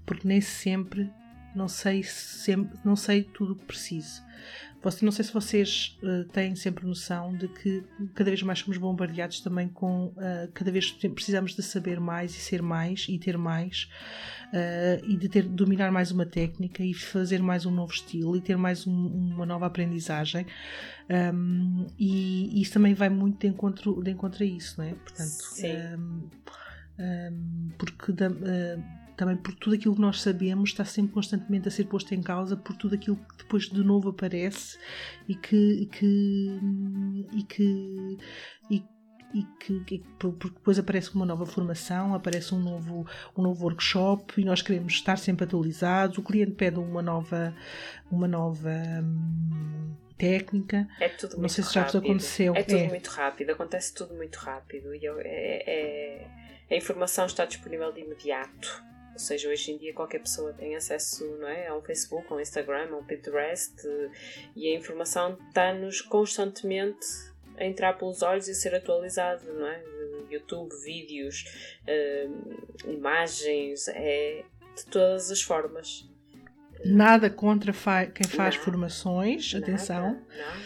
[0.04, 1.10] porque nem sempre
[1.54, 4.22] não sei sempre, não sei tudo o que preciso.
[4.82, 7.84] Você, não sei se vocês uh, têm sempre noção de que
[8.14, 12.40] cada vez mais somos bombardeados também com uh, cada vez precisamos de saber mais e
[12.40, 13.88] ser mais e ter mais
[14.48, 18.40] uh, e de ter dominar mais uma técnica e fazer mais um novo estilo e
[18.40, 20.46] ter mais um, uma nova aprendizagem
[21.32, 24.94] um, e, e, isso também vai muito de encontro, de encontro a isso, não é?
[24.94, 25.44] Portanto,
[25.98, 26.28] um,
[26.98, 28.28] um, porque da,
[29.22, 32.56] também por tudo aquilo que nós sabemos está sempre constantemente a ser posto em causa
[32.56, 34.76] por tudo aquilo que depois de novo aparece
[35.28, 36.60] e que, que
[37.32, 38.18] e que
[38.68, 38.84] e,
[39.32, 43.06] e que, que, porque depois aparece uma nova formação, aparece um novo,
[43.36, 46.18] um novo workshop e nós queremos estar sempre atualizados.
[46.18, 47.54] O cliente pede uma nova,
[48.10, 48.72] uma nova
[49.04, 50.88] hum, técnica.
[50.98, 52.56] É tudo Não sei se já vos aconteceu.
[52.56, 52.88] É tudo é.
[52.88, 58.91] muito rápido, acontece tudo muito rápido e é, é, a informação está disponível de imediato.
[59.12, 62.36] Ou seja, hoje em dia qualquer pessoa tem acesso não é, a um Facebook, a
[62.36, 63.74] um Instagram, a um Pinterest
[64.56, 67.06] e a informação está-nos constantemente
[67.56, 69.82] a entrar pelos olhos e a ser atualizado, não é?
[70.30, 71.44] YouTube, vídeos,
[71.82, 74.44] uh, imagens, é
[74.74, 76.08] de todas as formas.
[76.84, 80.20] Nada contra fa quem faz não, formações, nada, atenção.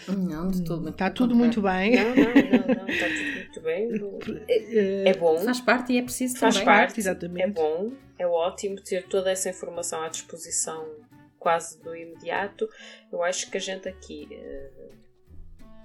[0.08, 0.88] Não, não de tudo.
[0.88, 1.96] Está tudo muito bem.
[1.96, 4.46] Não, não, não, não, está tudo muito bem.
[4.48, 5.38] É, é, bom.
[5.38, 6.66] Faz parte e é preciso faz também.
[6.66, 7.42] parte, exatamente.
[7.42, 10.86] É bom, é ótimo ter toda essa informação à disposição
[11.38, 12.68] quase do imediato.
[13.10, 14.94] Eu acho que a gente aqui uh,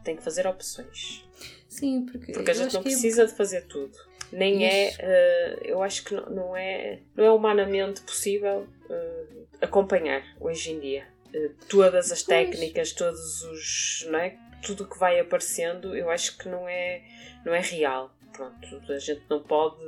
[0.04, 1.24] tem que fazer opções.
[1.68, 3.26] Sim, porque, porque a gente não é precisa é...
[3.26, 3.98] de fazer tudo.
[4.32, 10.24] Nem é, uh, eu acho que não, não, é, não é humanamente possível uh, acompanhar
[10.40, 11.08] hoje em dia.
[11.34, 14.08] Uh, todas as técnicas, todos os.
[14.10, 14.38] Não é?
[14.64, 17.04] Tudo que vai aparecendo, eu acho que não é,
[17.46, 18.16] não é real.
[18.32, 19.84] Pronto, a gente não pode.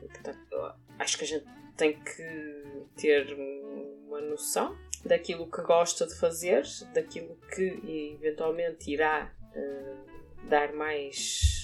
[0.00, 2.64] Portanto, acho que a gente tem que
[2.96, 3.34] ter
[4.06, 9.32] uma noção daquilo que gosta de fazer, daquilo que eventualmente irá
[10.48, 11.55] dar mais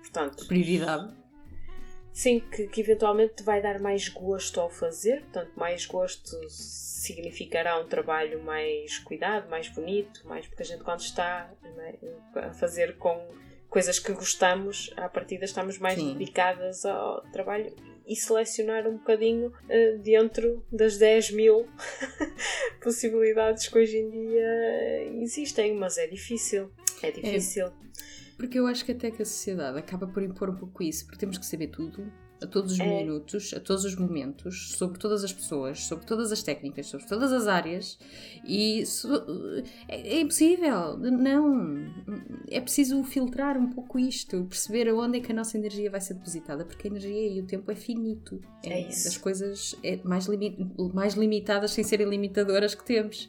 [0.00, 1.14] portanto, prioridade.
[2.12, 7.88] Sim, que, que eventualmente vai dar mais gosto ao fazer, portanto, mais gosto significará um
[7.88, 11.94] trabalho mais cuidado, mais bonito, mais porque a gente quando está né,
[12.36, 13.20] a fazer com
[13.68, 16.12] coisas que gostamos, à partida estamos mais Sim.
[16.12, 17.74] dedicadas ao trabalho
[18.06, 21.66] e selecionar um bocadinho uh, dentro das 10 mil
[22.80, 26.70] possibilidades que hoje em dia existem, mas é difícil.
[27.02, 27.66] É difícil.
[27.66, 27.72] É,
[28.36, 31.18] porque eu acho que até que a sociedade acaba por impor um pouco isso, porque
[31.18, 32.10] temos que saber tudo,
[32.44, 32.86] a todos os é.
[32.86, 37.32] minutos, a todos os momentos, sobre todas as pessoas, sobre todas as técnicas, sobre todas
[37.32, 37.98] as áreas
[38.44, 39.08] e so,
[39.88, 41.92] é, é, impossível, não.
[42.48, 46.14] É preciso filtrar um pouco isto, perceber aonde é que a nossa energia vai ser
[46.14, 48.40] depositada, porque a energia e o tempo é finito.
[48.62, 49.08] É, é isso.
[49.08, 53.28] As coisas é mais, limi mais limitadas sem serem limitadoras que temos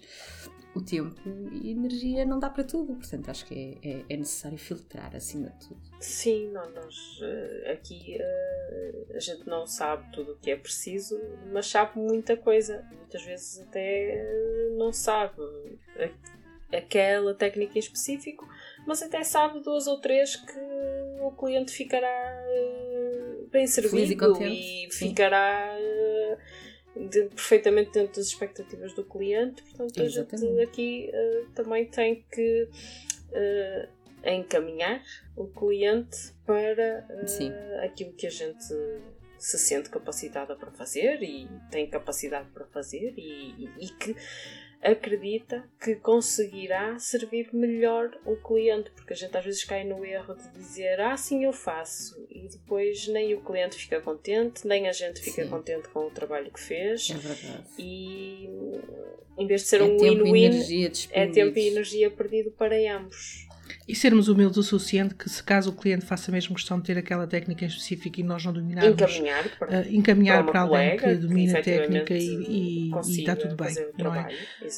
[0.75, 1.15] o tempo
[1.53, 5.49] e energia não dá para tudo, portanto acho que é, é, é necessário filtrar acima
[5.49, 5.81] de tudo.
[6.01, 11.17] Sim, não, nós uh, aqui uh, a gente não sabe tudo o que é preciso,
[11.51, 12.85] mas sabe muita coisa.
[12.91, 15.41] Muitas vezes até uh, não sabe
[16.73, 18.45] aquela técnica em específico,
[18.85, 20.59] mas até sabe duas ou três que
[21.21, 22.43] o cliente ficará
[23.49, 25.77] bem servido e, e ficará
[26.95, 29.63] de, perfeitamente dentro das expectativas do cliente.
[29.63, 30.35] Portanto, Exatamente.
[30.35, 32.69] a gente aqui uh, também tem que
[33.31, 35.03] uh, encaminhar
[35.35, 38.65] o cliente para uh, aquilo que a gente
[39.37, 44.15] se sente capacitada para fazer e tem capacidade para fazer e, e, e que
[44.81, 50.35] acredita que conseguirá servir melhor o cliente, porque a gente às vezes cai no erro
[50.35, 54.91] de dizer ah, sim, eu faço, e depois nem o cliente fica contente, nem a
[54.91, 55.49] gente fica sim.
[55.49, 57.09] contente com o trabalho que fez.
[57.09, 57.63] É verdade.
[57.79, 58.49] E
[59.37, 63.47] em vez de ser é um win-win, é tempo e energia perdido para ambos.
[63.87, 66.97] E sermos humildes o suficiente que, se caso o cliente faça mesmo questão de ter
[66.97, 70.97] aquela técnica em específico e nós não dominarmos, encaminhar para, uh, encaminhar para, para alguém
[70.97, 73.73] que domina a técnica e, e, e está tudo bem.
[73.97, 74.27] Não é?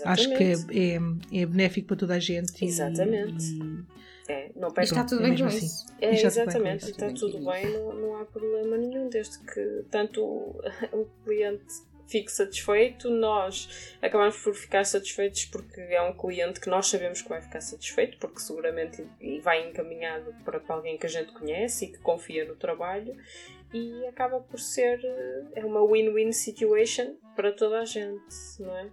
[0.05, 2.63] Acho que é, é, é, benéfico para toda a gente.
[2.63, 3.45] Exatamente.
[3.45, 5.65] E, é, não perde está tudo bem com assim.
[5.65, 5.85] isso.
[6.01, 10.21] É, exatamente, está tudo bem, não, não há problema nenhum, desde que tanto
[10.91, 11.65] o cliente
[12.07, 17.29] fique satisfeito, nós acabamos por ficar satisfeitos porque é um cliente que nós sabemos que
[17.29, 19.05] vai ficar satisfeito, porque seguramente
[19.41, 23.15] vai encaminhado para alguém que a gente conhece e que confia no trabalho,
[23.73, 24.99] e acaba por ser
[25.53, 28.23] é uma win-win situation para toda a gente,
[28.59, 28.89] não é?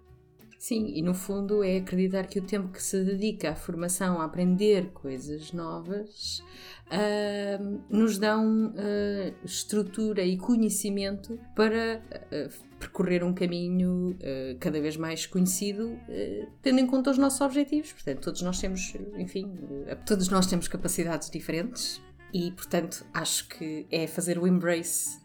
[0.66, 4.24] Sim, e no fundo é acreditar que o tempo que se dedica à formação, a
[4.24, 6.42] aprender coisas novas,
[6.86, 14.96] uh, nos dão uh, estrutura e conhecimento para uh, percorrer um caminho uh, cada vez
[14.96, 17.92] mais conhecido, uh, tendo em conta os nossos objetivos.
[17.92, 22.00] Portanto, todos nós temos, enfim, uh, todos nós temos capacidades diferentes
[22.32, 25.20] e, portanto, acho que é fazer o embrace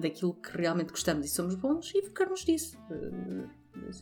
[0.00, 2.78] daquilo que realmente gostamos e somos bons e focarmos nisso.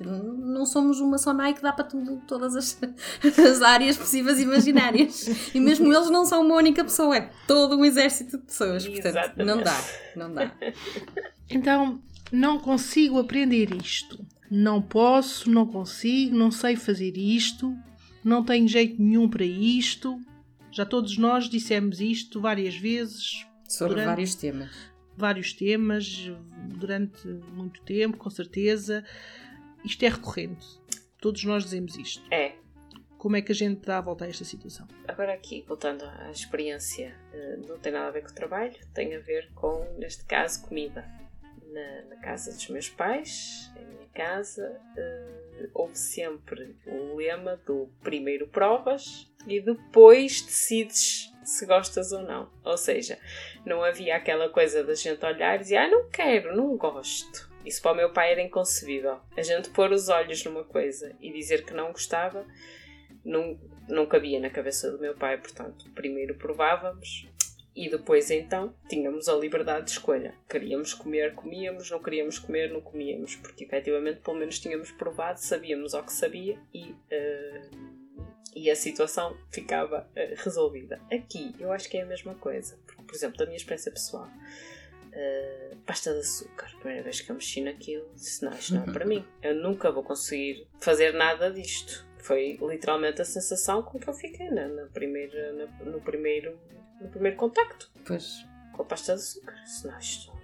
[0.00, 2.80] Não somos uma só Nike, dá para tudo, todas as,
[3.38, 5.54] as áreas possíveis e imaginárias.
[5.54, 8.86] E mesmo eles não são uma única pessoa, é todo um exército de pessoas.
[8.86, 9.46] Portanto, Exatamente.
[9.46, 9.84] não dá,
[10.16, 10.52] não dá.
[11.50, 14.18] Então, não consigo aprender isto,
[14.50, 17.76] não posso, não consigo, não sei fazer isto,
[18.24, 20.18] não tenho jeito nenhum para isto.
[20.72, 23.46] Já todos nós dissemos isto várias vezes.
[23.68, 24.70] Sobre vários temas.
[25.16, 26.30] Vários temas,
[26.76, 29.04] durante muito tempo, com certeza.
[29.84, 30.66] Isto é recorrente.
[31.20, 32.22] Todos nós dizemos isto.
[32.32, 32.54] É.
[33.18, 34.86] Como é que a gente dá a volta a esta situação?
[35.08, 39.14] Agora aqui, voltando à experiência, eh, não tem nada a ver com o trabalho, tem
[39.14, 41.04] a ver com, neste caso, comida
[41.74, 47.88] na, na, casa dos meus pais, em minha casa, uh, houve sempre o lema do
[48.02, 52.50] primeiro provas e depois decides se gostas ou não.
[52.64, 53.18] Ou seja,
[53.64, 57.52] não havia aquela coisa da gente olhar e dizer, ah, não quero, não gosto.
[57.64, 59.20] Isso para o meu pai era inconcebível.
[59.36, 62.46] A gente pôr os olhos numa coisa e dizer que não gostava,
[63.24, 65.38] não, não cabia na cabeça do meu pai.
[65.38, 67.26] Portanto, primeiro provávamos,
[67.76, 70.34] e depois então tínhamos a liberdade de escolha.
[70.48, 75.92] Queríamos comer, comíamos, não queríamos comer, não comíamos, porque efetivamente pelo menos tínhamos provado, sabíamos
[75.92, 77.70] ao que sabia e, uh,
[78.54, 81.00] e a situação ficava uh, resolvida.
[81.12, 82.78] Aqui eu acho que é a mesma coisa.
[82.86, 84.28] Porque, por exemplo, da minha experiência pessoal,
[85.14, 88.82] uh, pasta de açúcar, a primeira vez que eu mexi naquilo, disse: não, isto não
[88.82, 89.24] é para mim.
[89.42, 92.06] Eu nunca vou conseguir fazer nada disto.
[92.18, 96.58] Foi literalmente a sensação com que eu fiquei na, na primeira, na, no, primeiro,
[97.00, 97.90] no primeiro contacto.
[98.06, 98.44] Pois.
[98.72, 99.54] Com a pasta de açúcar.
[99.64, 100.34] Disse, não, isto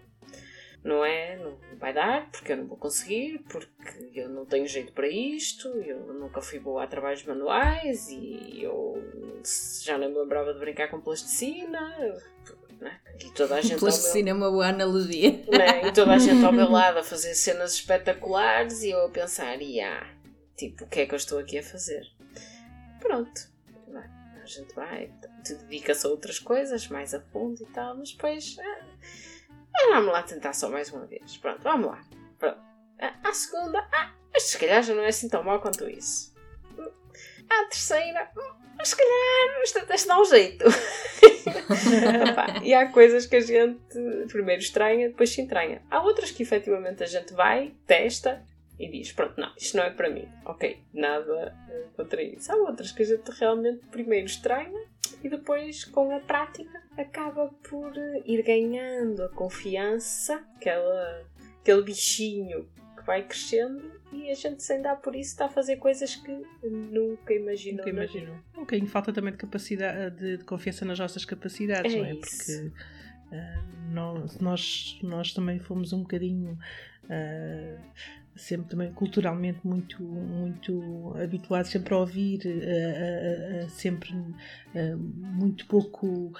[0.82, 1.36] não é?
[1.36, 5.68] Não vai dar, porque eu não vou conseguir, porque eu não tenho jeito para isto,
[5.68, 8.94] eu nunca fui boa a trabalhos manuais e eu
[9.82, 11.94] já não me lembrava de brincar com plasticina.
[12.80, 12.98] Né?
[13.20, 15.44] E toda a gente plasticina é uma boa analogia.
[15.50, 15.86] Né?
[15.86, 19.60] E toda a gente ao meu lado a fazer cenas espetaculares e eu a pensar,
[19.60, 20.06] e ah,
[20.56, 22.06] tipo, o que é que eu estou aqui a fazer?
[22.98, 23.50] Pronto,
[24.42, 25.12] a gente vai,
[25.44, 28.56] te dedica-se a outras coisas mais a fundo e tal, mas depois.
[28.58, 31.36] Ah, vamos lá tentar só mais uma vez.
[31.36, 32.00] Pronto, vamos lá.
[32.38, 32.58] Pronto.
[32.98, 36.29] À segunda, ah, mas se calhar já não é assim tão mal quanto isso.
[37.50, 38.30] À terceira,
[38.76, 40.64] mas se calhar isto até se dá um jeito.
[42.62, 45.82] e há coisas que a gente primeiro estranha, depois se entranha.
[45.90, 48.42] Há outras que efetivamente a gente vai, testa
[48.78, 50.26] e diz: Pronto, não, isto não é para mim.
[50.46, 52.50] Ok, nada eh, contra isso.
[52.50, 54.80] Há outras que a gente realmente primeiro estranha
[55.22, 61.26] e depois, com a prática, acaba por eh, ir ganhando a confiança, aquela,
[61.60, 62.66] aquele bichinho
[63.10, 66.30] vai crescendo e a gente sem dar por isso está a fazer coisas que
[66.62, 67.78] nunca imaginou.
[67.78, 68.36] Nunca imaginou.
[68.56, 72.14] Um bocadinho falta também de capacidade de, de, confiança nas nossas capacidades, é não é?
[72.14, 72.36] Isso.
[72.36, 76.56] Porque uh, nós, nós, nós também fomos um bocadinho.
[77.06, 77.80] Uh,
[78.36, 84.14] sempre também culturalmente muito muito habituados sempre a ouvir uh, uh, uh, sempre
[85.36, 86.32] muito pouco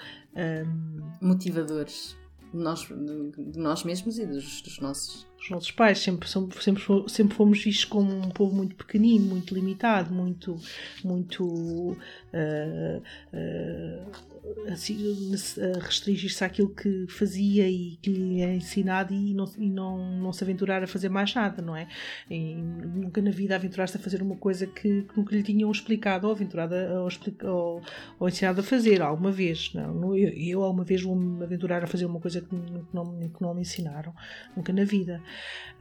[1.21, 2.17] motivadores
[2.51, 7.35] de nós, de nós mesmos e dos, dos nossos os nossos pais sempre, sempre, sempre
[7.35, 10.59] fomos vistos como um povo muito pequenino, muito limitado, muito,
[11.03, 13.01] muito uh,
[13.33, 14.31] uh,
[14.71, 15.31] assim,
[15.79, 20.43] restringir-se àquilo que fazia e que lhe é ensinado e não, e não, não se
[20.43, 21.87] aventurar a fazer mais nada, não é?
[22.29, 26.27] E nunca na vida aventurar-se a fazer uma coisa que, que, nunca lhe tinham explicado
[26.27, 27.09] ou aventurado ou,
[27.49, 27.81] ou,
[28.19, 29.73] ou, ensinado a fazer alguma vez.
[29.73, 32.55] Não, eu, eu alguma vez vou-me aventurar a fazer uma coisa que
[32.93, 34.13] não, que não me ensinaram,
[34.55, 35.21] nunca na vida.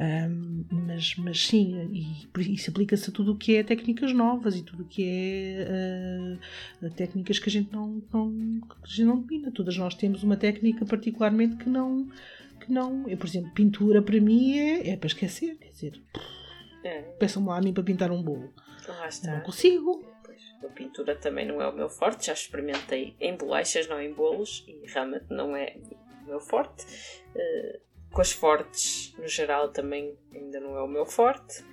[0.00, 4.62] Um, mas, mas sim, e isso aplica-se a tudo o que é técnicas novas e
[4.62, 6.38] tudo o que é
[6.82, 9.50] uh, técnicas que a gente não, não, que a gente não domina.
[9.52, 12.08] Todas nós temos uma técnica particularmente que não.
[12.60, 15.56] Que não eu, por exemplo, pintura para mim é, é para esquecer.
[15.56, 16.02] Quer dizer,
[16.82, 17.02] é.
[17.18, 18.52] peçam-me lá a mim para pintar um bolo.
[19.24, 20.04] Não consigo.
[20.62, 24.64] A pintura também não é o meu forte, já experimentei em bolachas, não em bolos,
[24.66, 25.76] e realmente não é
[26.22, 26.84] o meu forte.
[27.34, 27.80] Uh,
[28.12, 31.64] com as fortes, no geral, também ainda não é o meu forte.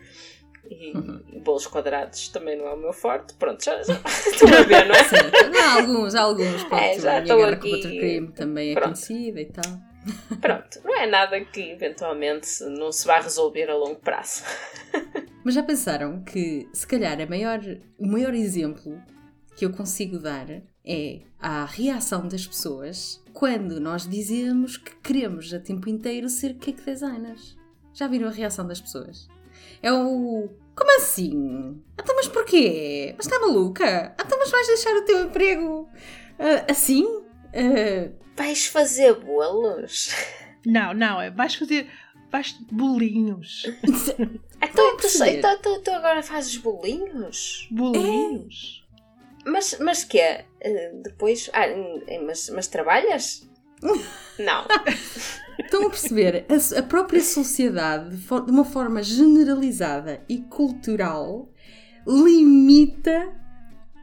[0.70, 1.42] E, uhum.
[1.44, 3.34] bolos quadrados também não é o meu forte.
[3.36, 5.04] Pronto, já, já estou a ver, não é?
[5.04, 5.16] Sim,
[5.62, 6.64] há alguns, há alguns.
[6.66, 7.82] Pronto, é, já estou aqui.
[7.82, 8.86] Creme também é Pronto.
[8.88, 9.80] conhecida e tal.
[10.40, 14.44] Pronto, não é nada que eventualmente não se vá resolver a longo prazo.
[15.44, 17.60] Mas já pensaram que, se calhar, a maior,
[17.98, 19.02] o maior exemplo
[19.56, 20.46] que eu consigo dar
[20.88, 26.82] é a reação das pessoas quando nós dizemos que queremos a tempo inteiro ser cake
[26.82, 27.58] designers.
[27.94, 29.28] Já viram a reação das pessoas?
[29.82, 30.50] É o.
[30.76, 31.82] Como assim?
[32.00, 33.14] Então, mas porquê?
[33.18, 34.16] Mas está maluca?
[34.20, 37.04] Então, mas vais deixar o teu emprego uh, assim?
[37.04, 38.14] Uh...
[38.36, 40.10] Vais fazer bolos?
[40.66, 41.90] Não, não, é vais fazer.
[42.30, 43.64] Vais bolinhos.
[44.62, 47.68] então, tu, então, tu, tu agora fazes bolinhos?
[47.72, 48.84] Bolinhos?
[48.84, 48.87] É.
[49.48, 50.46] Mas, mas que é?
[51.04, 51.50] Depois.
[51.54, 51.68] Ah,
[52.26, 53.48] mas, mas trabalhas?
[54.40, 54.66] Não.
[55.60, 56.46] Estão a perceber?
[56.50, 61.50] A, a, própria sociedade, de uma forma generalizada e cultural,
[62.06, 63.34] limita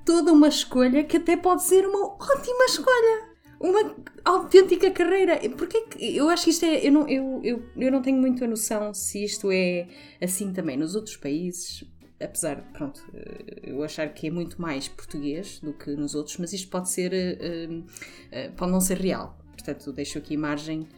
[0.04, 3.34] toda uma escolha que até pode ser uma ótima escolha.
[3.60, 5.38] Uma autêntica carreira.
[5.50, 6.86] Porque eu acho que isto é.
[6.86, 9.86] Eu não, eu, eu, eu não tenho muita noção se isto é
[10.20, 11.84] assim também nos outros países
[12.24, 16.36] apesar de, pronto, eh, eu achar que é muito mais português do que nos outros,
[16.38, 19.38] mas isto pode ser, uh, uh, pode não ser real.
[19.52, 20.88] Portanto, deixo aqui margem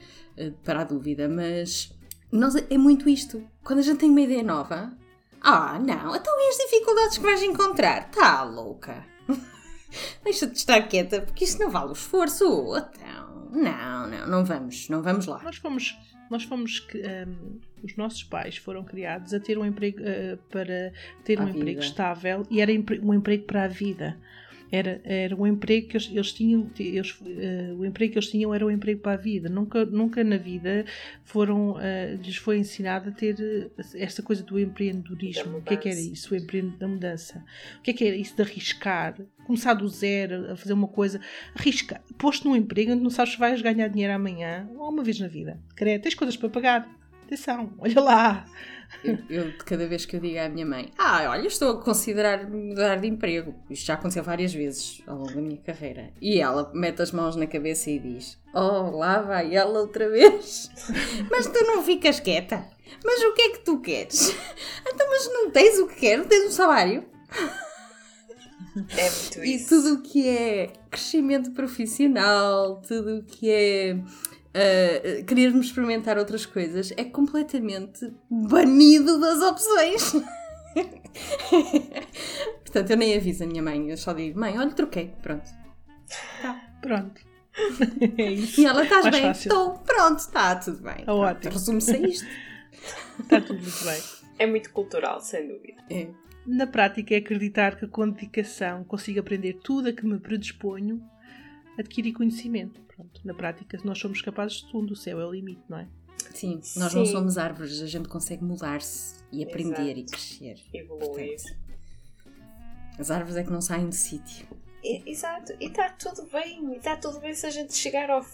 [0.65, 1.95] para a dúvida, mas
[2.31, 3.43] nós, é muito isto.
[3.63, 4.93] Quando a gente tem uma ideia nova,
[5.41, 8.11] ah, não, então e as dificuldades que vais encontrar?
[8.11, 9.05] Tá louca.
[10.25, 12.45] Deixa de estar quieta, porque isto não vale o esforço.
[12.77, 15.41] Então, não, não, não vamos, não vamos lá.
[15.43, 15.97] Nós fomos
[16.31, 20.93] nós fomos um, os nossos pais foram criados a ter um emprego uh, para
[21.25, 21.59] ter um vida.
[21.59, 24.17] emprego estável e era um emprego para a vida
[24.71, 28.53] era, era um emprego que eles, eles tinham, eles, uh, o emprego que eles tinham
[28.53, 29.49] era um emprego para a vida.
[29.49, 30.85] Nunca, nunca na vida
[31.25, 35.59] foram, uh, lhes foi ensinado a ter esta coisa do empreendedorismo.
[35.59, 36.35] O que é que era isso?
[36.35, 37.45] O empreende da mudança.
[37.79, 39.17] O que é que era isso de arriscar?
[39.47, 41.21] Começar do zero, a fazer uma coisa,
[41.55, 45.21] arriscar, posto num emprego onde não sabes se vais ganhar dinheiro amanhã ou uma vez
[45.21, 45.61] na vida.
[45.77, 47.06] Querer, tens coisas para pagar.
[47.27, 48.45] Atenção, olha lá.
[49.03, 52.49] Eu, eu, cada vez que eu digo à minha mãe, ah, olha, estou a considerar
[52.49, 53.53] mudar de emprego.
[53.69, 56.13] Isto já aconteceu várias vezes ao longo da minha carreira.
[56.21, 60.71] E ela mete as mãos na cabeça e diz: Oh, lá vai ela outra vez.
[61.31, 62.65] mas tu não ficas quieta.
[63.05, 64.35] Mas o que é que tu queres?
[64.89, 66.27] Então, mas não tens o que queres?
[66.27, 67.05] Tens um salário?
[68.97, 69.45] É muito isso.
[69.45, 73.99] E tudo o que é crescimento profissional, tudo o que é
[74.57, 80.13] uh, querermos experimentar outras coisas é completamente banido das opções.
[82.65, 85.49] Portanto, eu nem aviso a minha mãe, eu só digo: mãe, olha, troquei, pronto.
[86.43, 87.21] Tá, pronto.
[88.19, 88.61] é isso.
[88.61, 89.31] E ela, estás bem?
[89.31, 91.05] Estou, pronto, está tudo bem.
[91.05, 91.53] Tá ótimo.
[91.53, 92.27] Resume-se a isto.
[93.21, 94.03] Está tudo muito bem.
[94.39, 95.83] É muito cultural, sem dúvida.
[95.91, 96.09] É.
[96.47, 101.03] Na prática, é acreditar que com dedicação consigo aprender tudo a que me predisponho,
[101.79, 102.81] adquirir conhecimento.
[102.83, 105.89] Pronto, na prática, nós somos capazes de tudo, o céu é o limite, não é?
[106.33, 106.99] Sim, nós Sim.
[106.99, 109.99] não somos árvores, a gente consegue mudar-se e aprender Exato.
[109.99, 110.57] e crescer.
[110.73, 111.37] Evoluir.
[112.99, 114.47] as árvores é que não saem do sítio.
[115.05, 118.25] Exato, e está tudo bem, está tudo bem se a gente chegar ao,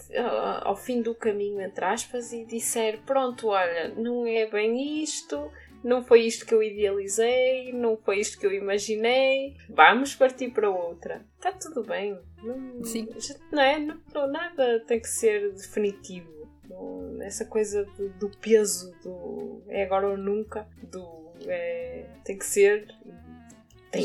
[0.63, 5.49] ao fim do caminho, entre aspas, e disser: pronto, olha, não é bem isto,
[5.83, 10.69] não foi isto que eu idealizei, não foi isto que eu imaginei, vamos partir para
[10.69, 11.25] outra.
[11.35, 12.17] Está tudo bem.
[12.41, 13.09] Não, Sim.
[13.51, 13.79] Não é?
[13.79, 16.31] Não, nada tem que ser definitivo.
[16.69, 22.45] Não, essa coisa do, do, peso do é agora ou nunca, do é, tem que
[22.45, 22.87] ser.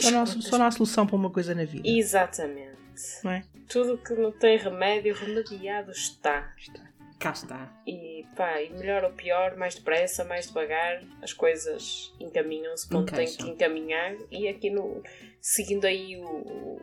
[0.00, 1.88] Só não, só não há solução para uma coisa na vida.
[1.88, 2.76] Exatamente.
[3.24, 3.42] É?
[3.68, 6.52] Tudo que não tem remédio, remediado está.
[6.58, 6.87] está.
[7.18, 7.72] Cá está.
[7.86, 13.12] E pá, e melhor ou pior, mais depressa, mais devagar, as coisas encaminham-se para onde
[13.12, 14.14] têm que encaminhar.
[14.30, 15.02] E aqui no.
[15.40, 16.80] Seguindo aí o,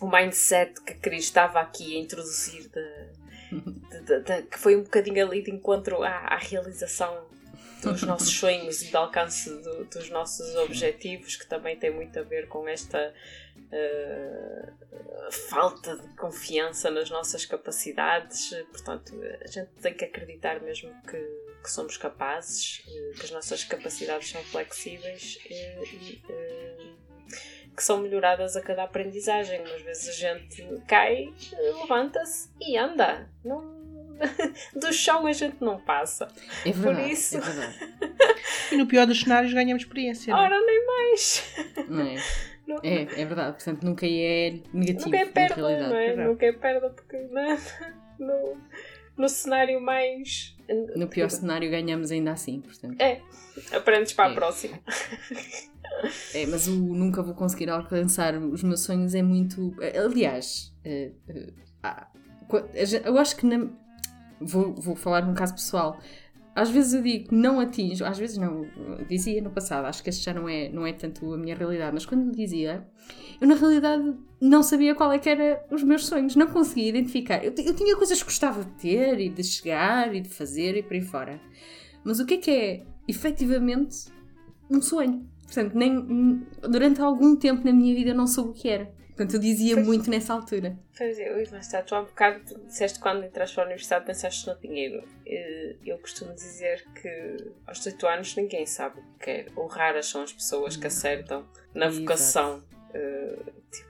[0.00, 5.24] o mindset que Cris estava aqui a introduzir, de, de, de, que foi um bocadinho
[5.24, 7.26] ali de encontro à, à realização
[7.82, 12.22] dos nossos sonhos e de alcance do, dos nossos objetivos, que também tem muito a
[12.22, 13.14] ver com esta
[13.56, 18.50] uh, falta de confiança nas nossas capacidades.
[18.70, 21.18] Portanto, a gente tem que acreditar mesmo que,
[21.62, 22.82] que somos capazes,
[23.16, 26.22] que as nossas capacidades são flexíveis e.
[26.28, 26.98] Uh,
[27.78, 29.62] que são melhoradas a cada aprendizagem.
[29.62, 33.30] Às vezes a gente cai, levanta-se e anda.
[33.44, 33.77] Não,
[34.74, 36.28] do chão a gente não passa.
[36.64, 37.36] É verdade, Por isso.
[37.36, 37.78] É verdade.
[38.72, 40.32] e no pior dos cenários ganhamos experiência.
[40.32, 40.40] Não?
[40.40, 40.44] É?
[40.44, 41.54] Ora, nem mais.
[41.88, 42.16] Não é?
[42.66, 42.76] Não.
[42.82, 43.52] É, é verdade.
[43.56, 45.06] Portanto, nunca é negativo.
[45.06, 46.16] Nunca é perda, não é?
[46.16, 47.58] Nunca é perda porque né?
[48.18, 48.58] no,
[49.16, 50.56] no cenário mais.
[50.94, 52.60] No pior cenário ganhamos ainda assim.
[52.60, 53.00] Portanto.
[53.00, 53.22] É,
[53.72, 54.32] aprendes para é.
[54.32, 54.78] a próxima.
[56.34, 59.74] É, mas o nunca vou conseguir alcançar os meus sonhos é muito.
[60.04, 62.68] Aliás, uh, uh,
[63.04, 63.68] eu acho que na...
[64.40, 65.98] vou, vou falar num caso pessoal.
[66.54, 68.66] Às vezes eu digo não atinjo, às vezes não,
[69.08, 71.92] dizia no passado, acho que este já não é, não é tanto a minha realidade,
[71.94, 72.84] mas quando dizia,
[73.40, 77.44] eu na realidade não sabia qual é que era os meus sonhos, não conseguia identificar.
[77.44, 80.82] Eu, eu tinha coisas que gostava de ter e de chegar e de fazer e
[80.82, 81.40] por aí fora.
[82.02, 84.06] Mas o que é que é efetivamente
[84.68, 85.28] um sonho?
[85.44, 88.92] Portanto, nem, durante algum tempo na minha vida não soube o que era.
[89.18, 90.78] Portanto, eu dizia pois, muito nessa altura.
[90.96, 94.46] Pois é, mas está, tu há um bocado disseste quando entraste para a universidade pensaste
[94.46, 95.02] no dinheiro.
[95.84, 99.46] Eu costumo dizer que aos 18 anos ninguém sabe o que quer.
[99.56, 101.44] Ou raras são as pessoas que acertam
[101.74, 102.62] na vocação.
[102.90, 103.87] Uh, tipo,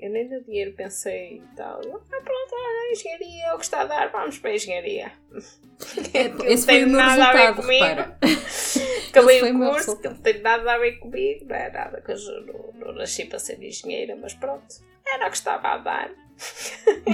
[0.00, 1.78] eu nem no dinheiro pensei e tal.
[1.78, 5.12] Ah, pronto, a engenharia é o que está a dar, vamos para a engenharia.
[6.12, 8.18] É, esse foi o meu resultado, repara.
[9.08, 12.16] Acabei o curso, que não tem nada a ver comigo, não é nada que eu
[12.44, 14.66] não, não nasci para ser engenheira, mas pronto,
[15.06, 16.10] era o que estava a dar.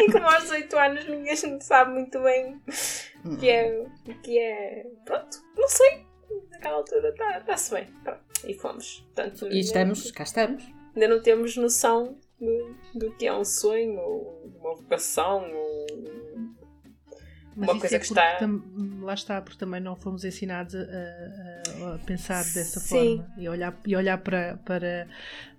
[0.00, 2.60] e como aos 18 anos ninguém sabe muito bem
[3.24, 3.84] o que é,
[4.22, 4.86] que é.
[5.04, 6.06] Pronto, não sei.
[6.50, 7.86] Naquela altura está-se tá bem.
[8.02, 9.06] Pronto, e fomos.
[9.14, 10.73] Portanto, e estamos, cá estamos.
[10.94, 15.83] Ainda não temos noção do, do que é um sonho, ou uma vocação, ou
[17.56, 18.38] Mas uma coisa é que está.
[19.00, 23.18] Lá está, porque também não fomos ensinados a, a, a pensar dessa Sim.
[23.18, 24.58] forma e olhar, e olhar para.
[24.64, 25.06] para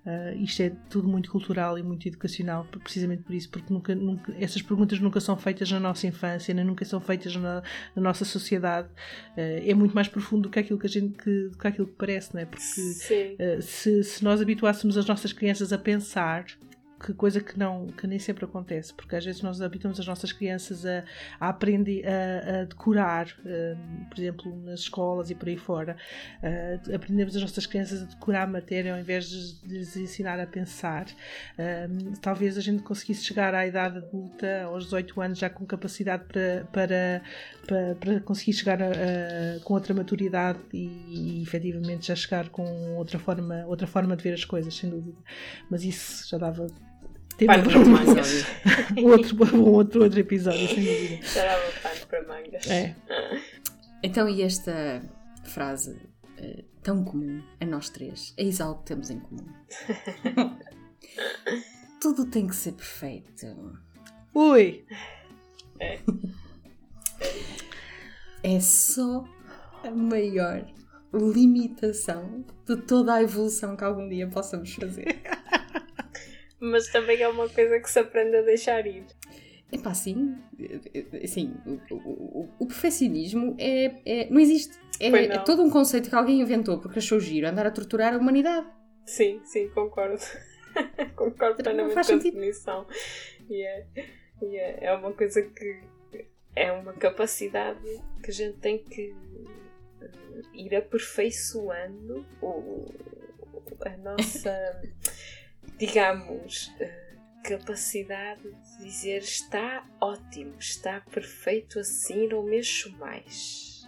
[0.06, 4.34] uh, isto é tudo muito cultural e muito educacional, precisamente por isso, porque nunca, nunca,
[4.40, 7.64] essas perguntas nunca são feitas na nossa infância, nem nunca são feitas na,
[7.96, 8.90] na nossa sociedade.
[9.38, 11.88] Uh, é muito mais profundo do que aquilo que, a gente, que, do que, aquilo
[11.88, 12.46] que parece, não é?
[12.46, 16.46] Porque uh, se, se nós habituássemos as nossas crianças a pensar
[17.00, 20.32] que coisa que não que nem sempre acontece porque às vezes nós habituamos as nossas
[20.32, 21.04] crianças a,
[21.40, 25.98] a aprender a, a decorar uh, por exemplo nas escolas e por aí fora.
[26.42, 30.40] Uh, aprendemos as nossas crianças a decorar a matéria ao invés de, de lhes ensinar
[30.40, 31.06] a pensar.
[31.06, 36.24] Uh, talvez a gente conseguisse chegar à idade adulta aos 18 anos já com capacidade
[36.26, 37.22] para para,
[37.68, 42.96] para, para conseguir chegar a, a, com outra maturidade e, e efetivamente já chegar com
[42.96, 45.18] outra forma outra forma de ver as coisas sem dúvida.
[45.70, 46.68] Mas isso já dava
[47.38, 48.46] tema para um mangas.
[49.04, 51.26] outro, um outro, outro episódio, sem dúvida.
[51.26, 52.68] Já dava pano para mangas.
[52.68, 52.96] É.
[54.04, 55.02] Então, e esta
[55.44, 55.92] frase
[56.40, 58.34] uh, tão comum a nós três?
[58.38, 59.48] Eis algo que temos em comum.
[62.02, 63.80] Tudo tem que ser perfeito.
[64.34, 64.86] Ui!
[65.80, 66.00] É.
[68.44, 69.26] é só
[69.84, 70.66] a maior
[71.14, 75.22] limitação de toda a evolução que algum dia possamos fazer
[76.66, 79.06] mas também é uma coisa que se aprende a deixar ir.
[79.72, 80.36] É pá, sim.
[81.24, 84.78] Assim, o, o, o perfeccionismo é, é, não existe.
[85.00, 85.18] É, não.
[85.18, 88.68] é, todo um conceito que alguém inventou porque achou giro andar a torturar a humanidade.
[89.06, 90.22] Sim, sim, concordo.
[91.16, 92.88] concordo plenamente com a definição.
[93.50, 93.86] E é,
[94.42, 95.82] e é, é uma coisa que
[96.56, 99.14] é uma capacidade que a gente tem que
[100.02, 100.10] eh,
[100.54, 102.86] ir aperfeiçoando o,
[103.86, 104.82] a nossa
[105.78, 107.06] digamos, eh,
[107.44, 113.88] capacidade de dizer está ótimo, está perfeito assim, não mexo mais.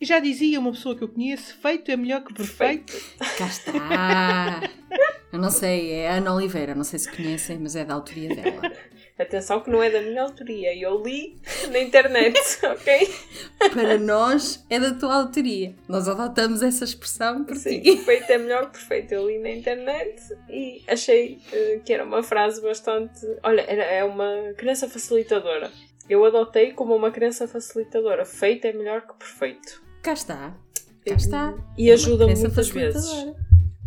[0.00, 2.92] E já dizia uma pessoa que eu conheço: feito é melhor que perfeito.
[2.92, 3.38] perfeito.
[3.38, 4.60] Cá está!
[5.32, 8.34] Eu não sei, é a Ana Oliveira, não sei se conhecem, mas é da autoria
[8.34, 8.60] dela.
[9.18, 11.38] Atenção que não é da minha autoria, eu li
[11.70, 13.14] na internet, ok?
[13.72, 15.74] Para nós é da tua autoria.
[15.86, 17.96] Nós adotamos essa expressão por Sim, ti.
[17.96, 19.12] perfeito é melhor que perfeito.
[19.12, 23.20] Eu li na internet e achei uh, que era uma frase bastante.
[23.42, 25.70] Olha, era, é uma crença facilitadora.
[26.08, 28.24] Eu adotei como uma crença facilitadora.
[28.24, 29.82] Feito é melhor que perfeito.
[30.02, 30.56] Cá está.
[31.06, 31.54] Cá está.
[31.76, 33.10] E, e ajuda muitas vezes.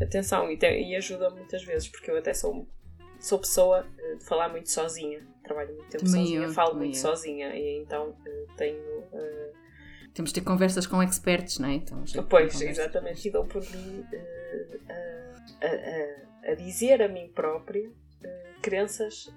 [0.02, 2.68] Atenção, e, te, e ajuda muitas vezes, porque eu até sou
[3.26, 5.20] sou pessoa eh, de falar muito sozinha.
[5.44, 7.02] Trabalho muito tempo também sozinha, eu, falo muito eu.
[7.02, 9.00] sozinha e então eh, tenho.
[9.12, 9.54] Uh...
[10.14, 11.74] Temos de ter conversas com experts, não é?
[11.74, 13.28] Então, pois, exatamente.
[13.28, 14.96] E dou por mim uh,
[15.62, 17.92] a, a, a, dizer a mim própria
[18.62, 19.30] crenças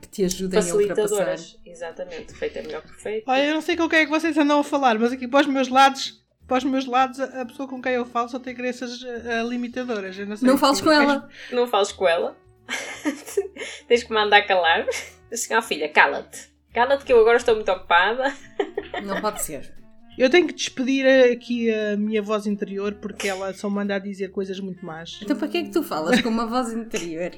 [0.00, 1.36] que te ajudem a ultrapassar.
[1.64, 3.30] Exatamente, feito é melhor que perfeito.
[3.30, 5.40] Olha, eu não sei com quem é que vocês andam a falar, mas aqui para
[5.40, 8.54] os meus lados para os meus lados, a pessoa com quem eu falo só tem
[8.54, 10.16] crenças uh, limitadoras.
[10.18, 11.28] não, não fales com ela.
[11.50, 12.36] Não fales com ela.
[13.88, 14.86] Tens que mandar calar.
[15.32, 16.50] Assim, oh, filha, cala-te.
[16.72, 18.34] Cala-te que eu agora estou muito ocupada.
[19.02, 19.74] Não pode ser.
[20.18, 24.30] Eu tenho que despedir aqui a minha voz interior porque ela só manda a dizer
[24.30, 25.18] coisas muito más.
[25.22, 27.32] Então para que é que tu falas com uma voz interior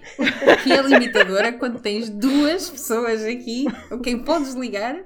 [0.63, 5.05] que é limitadora quando tens duas pessoas aqui com quem podes ligar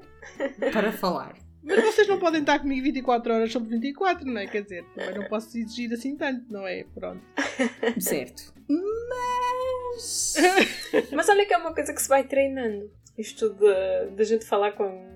[0.71, 1.42] para falar?
[1.63, 4.47] Mas vocês não podem estar comigo 24 horas sobre 24, não é?
[4.47, 6.85] Quer dizer, também não posso exigir assim tanto, não é?
[6.93, 7.23] Pronto.
[8.01, 8.53] Certo.
[8.69, 10.35] Mas.
[11.13, 12.91] Mas olha que é uma coisa que se vai treinando.
[13.17, 15.07] Isto de, de a gente falar com.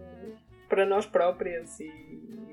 [0.69, 1.91] para nós próprias e,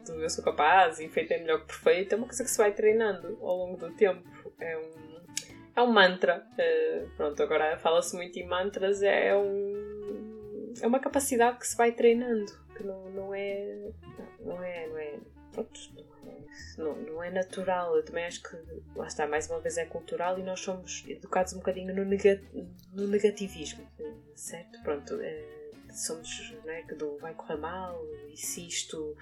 [0.05, 2.57] do eu sou capaz e feito é melhor que perfeito, é uma coisa que se
[2.57, 4.27] vai treinando ao longo do tempo.
[4.59, 5.03] É um.
[5.75, 6.47] É um mantra.
[6.53, 10.73] Uh, pronto, agora fala-se muito em mantras, é um.
[10.81, 13.91] É uma capacidade que se vai treinando que não, não é.
[14.39, 14.88] Não é.
[14.88, 15.19] Não é,
[15.51, 15.80] pronto,
[16.78, 17.95] não, não é natural.
[17.95, 18.57] Eu também acho que,
[18.95, 23.07] lá está, mais uma vez é cultural e nós somos educados um bocadinho no, no
[23.07, 23.88] negativismo,
[24.36, 24.82] certo?
[24.82, 25.45] Pronto, é,
[25.91, 29.15] somos, né, que do vai correr mal e se isto,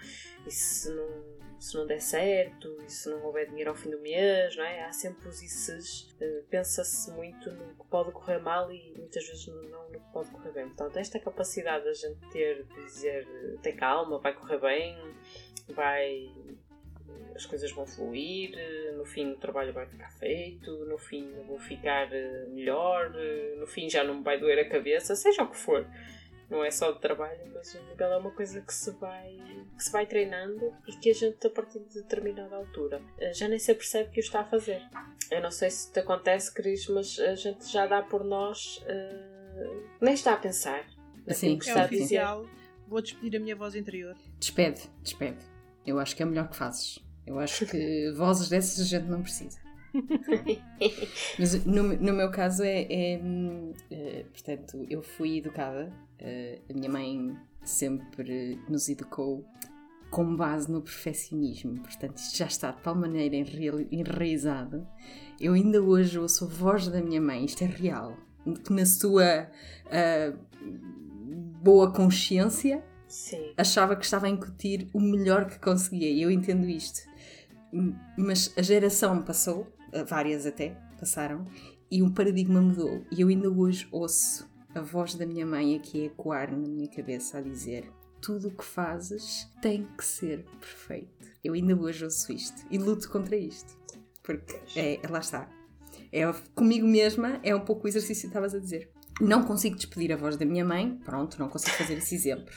[0.47, 3.99] e se não se não der certo, e se não houver dinheiro ao fim do
[3.99, 4.84] mês, não é?
[4.84, 6.09] Há sempre os isses.
[6.20, 10.32] Uh, Pensa-se muito no que pode correr mal e muitas vezes não no que pode
[10.32, 10.66] correr bem.
[10.66, 13.28] Portanto, esta capacidade da gente ter de dizer
[13.62, 14.97] tem calma, vai correr bem,
[15.70, 16.32] vai.
[17.36, 18.57] As coisas vão fluir,
[18.97, 23.55] no fim o trabalho vai ficar feito, no fim eu vou ficar eh, melhor, eh,
[23.57, 25.88] no fim já não me vai doer a cabeça, seja o que for
[26.52, 29.38] não é só de trabalho, mas o nível é uma coisa que se vai,
[29.78, 33.47] que se vai treinando e que a gente, a partir de determinada altura, eh, já
[33.47, 34.82] nem se percebe que o está a fazer.
[35.32, 39.84] Eu não sei se te acontece, Cris, mas a gente já dá por nós, uh,
[40.02, 40.86] nem está a pensar.
[41.30, 42.22] Sim, que está é a dizer.
[42.86, 44.18] Vou despedir a minha voz interior.
[44.38, 45.38] Despede, despede.
[45.86, 46.99] Eu acho que é o melhor que fazes.
[47.26, 49.61] Eu acho que vozes dessas a gente não precisa.
[51.38, 53.22] Mas no, no meu caso é, é,
[53.89, 55.92] é, Portanto, eu fui educada.
[56.20, 59.46] Uh, a minha mãe sempre nos educou
[60.12, 61.80] com base no perfeccionismo.
[61.80, 63.36] Portanto, isto já está de tal maneira
[63.92, 64.86] enraizado.
[65.39, 68.18] Eu ainda hoje ouço a voz da minha mãe, isto é real.
[68.66, 69.48] Que na sua
[69.88, 70.38] uh,
[71.64, 73.54] boa consciência Sim.
[73.58, 76.10] achava que estava a incutir o melhor que conseguia.
[76.10, 77.10] E eu entendo isto.
[78.18, 79.66] Mas a geração passou,
[80.08, 81.46] várias até passaram,
[81.89, 83.04] e um paradigma mudou.
[83.12, 87.39] E eu ainda hoje ouço a voz da minha mãe aqui ecoar na minha cabeça
[87.39, 91.28] a dizer: tudo o que fazes tem que ser perfeito.
[91.44, 93.76] Eu ainda hoje ouço isto e luto contra isto.
[94.24, 95.50] Porque é, lá está.
[96.12, 98.89] É, comigo mesma é um pouco o exercício que estavas a dizer.
[99.20, 102.54] Não consigo despedir a voz da minha mãe, pronto, não consigo fazer esse exemplo.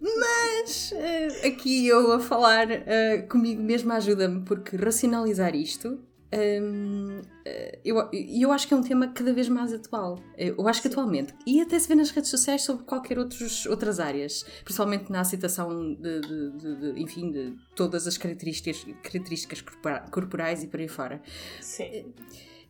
[0.00, 6.00] Mas uh, aqui eu a falar uh, comigo mesma ajuda-me, porque racionalizar isto
[6.34, 10.18] um, eh, eu, eu acho que é um tema cada vez mais atual.
[10.36, 14.00] Eu acho que atualmente, e até se vê nas redes sociais sobre qualquer outros, outras
[14.00, 19.62] áreas, principalmente na aceitação de, de, de, de enfim, de todas as características, características
[20.10, 21.20] corporais e por aí fora.
[21.60, 21.84] Sim.
[21.84, 22.06] Eh,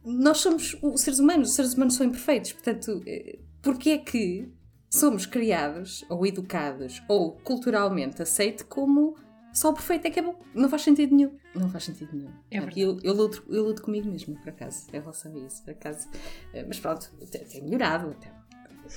[0.05, 4.53] nós somos os seres humanos, os seres humanos são imperfeitos, portanto, eh, porquê é que
[4.91, 9.17] somos criados ou educados ou culturalmente aceito como
[9.53, 10.39] só o perfeito é que é bom.
[10.55, 11.37] Não faz sentido nenhum.
[11.55, 12.31] Não faz sentido nenhum.
[12.51, 15.63] É eu, eu, luto, eu luto comigo mesmo, por acaso, em relação a isso.
[15.63, 16.09] Por acaso.
[16.53, 18.33] Eh, mas pronto, tem melhorado até.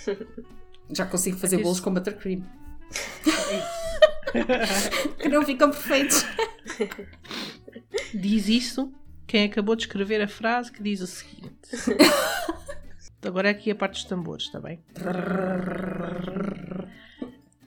[0.91, 2.43] Já consigo fazer bolos com buttercream.
[5.19, 6.23] que não ficam perfeitos.
[8.13, 8.93] Diz isso
[9.27, 11.69] quem acabou de escrever a frase que diz o seguinte.
[13.25, 14.79] Agora é aqui a parte dos tambores, está bem?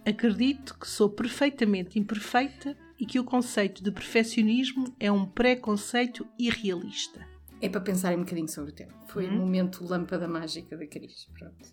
[0.09, 7.28] Acredito que sou perfeitamente imperfeita e que o conceito de perfeccionismo é um preconceito irrealista.
[7.61, 8.94] É para pensar um bocadinho sobre o tema.
[9.09, 9.34] Foi hum?
[9.34, 11.28] o momento lâmpada mágica da Cris.
[11.38, 11.68] Pronto.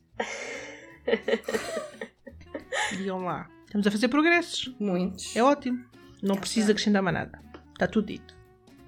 [2.97, 3.49] Digam lá.
[3.63, 4.75] Estamos a fazer progressos.
[4.81, 5.33] Muitos.
[5.33, 5.85] É ótimo.
[6.21, 7.41] Não precisa acrescentar mais nada.
[7.71, 8.34] Está tudo dito.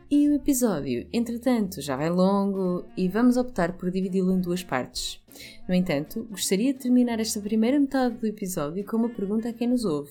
[0.10, 5.22] E o episódio, entretanto, já vai longo e vamos optar por dividi-lo em duas partes.
[5.68, 9.68] No entanto, gostaria de terminar esta primeira metade do episódio com uma pergunta a quem
[9.68, 10.10] nos ouve: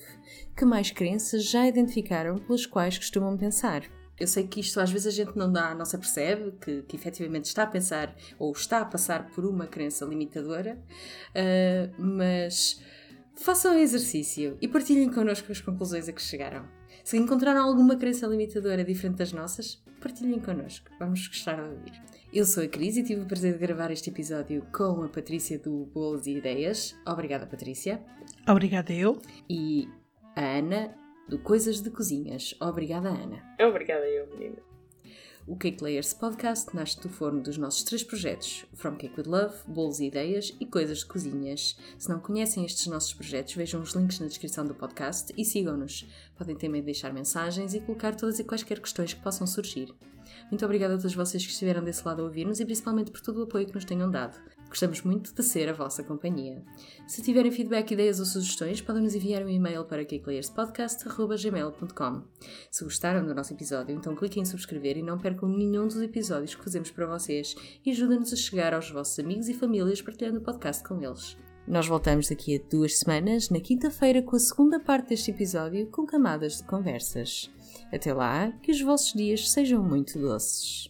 [0.55, 3.85] Que mais crenças já identificaram pelas quais costumam pensar?
[4.19, 6.95] Eu sei que isto às vezes a gente não dá, não se apercebe que, que
[6.95, 10.77] efetivamente está a pensar ou está a passar por uma crença limitadora,
[11.29, 12.79] uh, mas
[13.33, 16.67] façam o exercício e partilhem connosco as conclusões a que chegaram.
[17.03, 20.89] Se encontraram alguma crença limitadora diferente das nossas, partilhem connosco.
[20.99, 22.01] Vamos gostar de ouvir.
[22.33, 25.57] Eu sou a Cris e tive o prazer de gravar este episódio com a Patrícia
[25.57, 26.95] do Bolos e Ideias.
[27.05, 28.01] Obrigada, Patrícia.
[28.47, 29.21] Obrigada, eu.
[29.49, 29.87] E
[30.35, 30.93] a Ana
[31.27, 32.55] do Coisas de Cozinhas.
[32.61, 33.43] Obrigada, Ana.
[33.59, 34.66] Obrigada, eu, menina.
[35.47, 39.55] O Cake Layers Podcast nasce do forno dos nossos três projetos: From Cake with Love,
[39.65, 41.77] Bolos e Ideias e Coisas de Cozinhas.
[41.97, 46.05] Se não conhecem estes nossos projetos, vejam os links na descrição do podcast e sigam-nos.
[46.37, 49.95] Podem também deixar mensagens e colocar todas e quaisquer questões que possam surgir.
[50.51, 53.37] Muito obrigada a todos vocês que estiveram desse lado a ouvir-nos e principalmente por todo
[53.37, 54.37] o apoio que nos tenham dado.
[54.67, 56.61] Gostamos muito de ser a vossa companhia.
[57.07, 62.23] Se tiverem feedback, ideias ou sugestões, podem nos enviar um e-mail para cakelayerspodcast.gmail.com
[62.69, 66.53] Se gostaram do nosso episódio, então cliquem em subscrever e não percam nenhum dos episódios
[66.53, 67.55] que fazemos para vocês
[67.85, 71.37] e ajudem-nos a chegar aos vossos amigos e famílias partilhando o podcast com eles.
[71.67, 76.05] Nós voltamos daqui a duas semanas, na quinta-feira, com a segunda parte deste episódio, com
[76.05, 77.51] camadas de conversas.
[77.91, 80.89] Até lá, que os vossos dias sejam muito doces.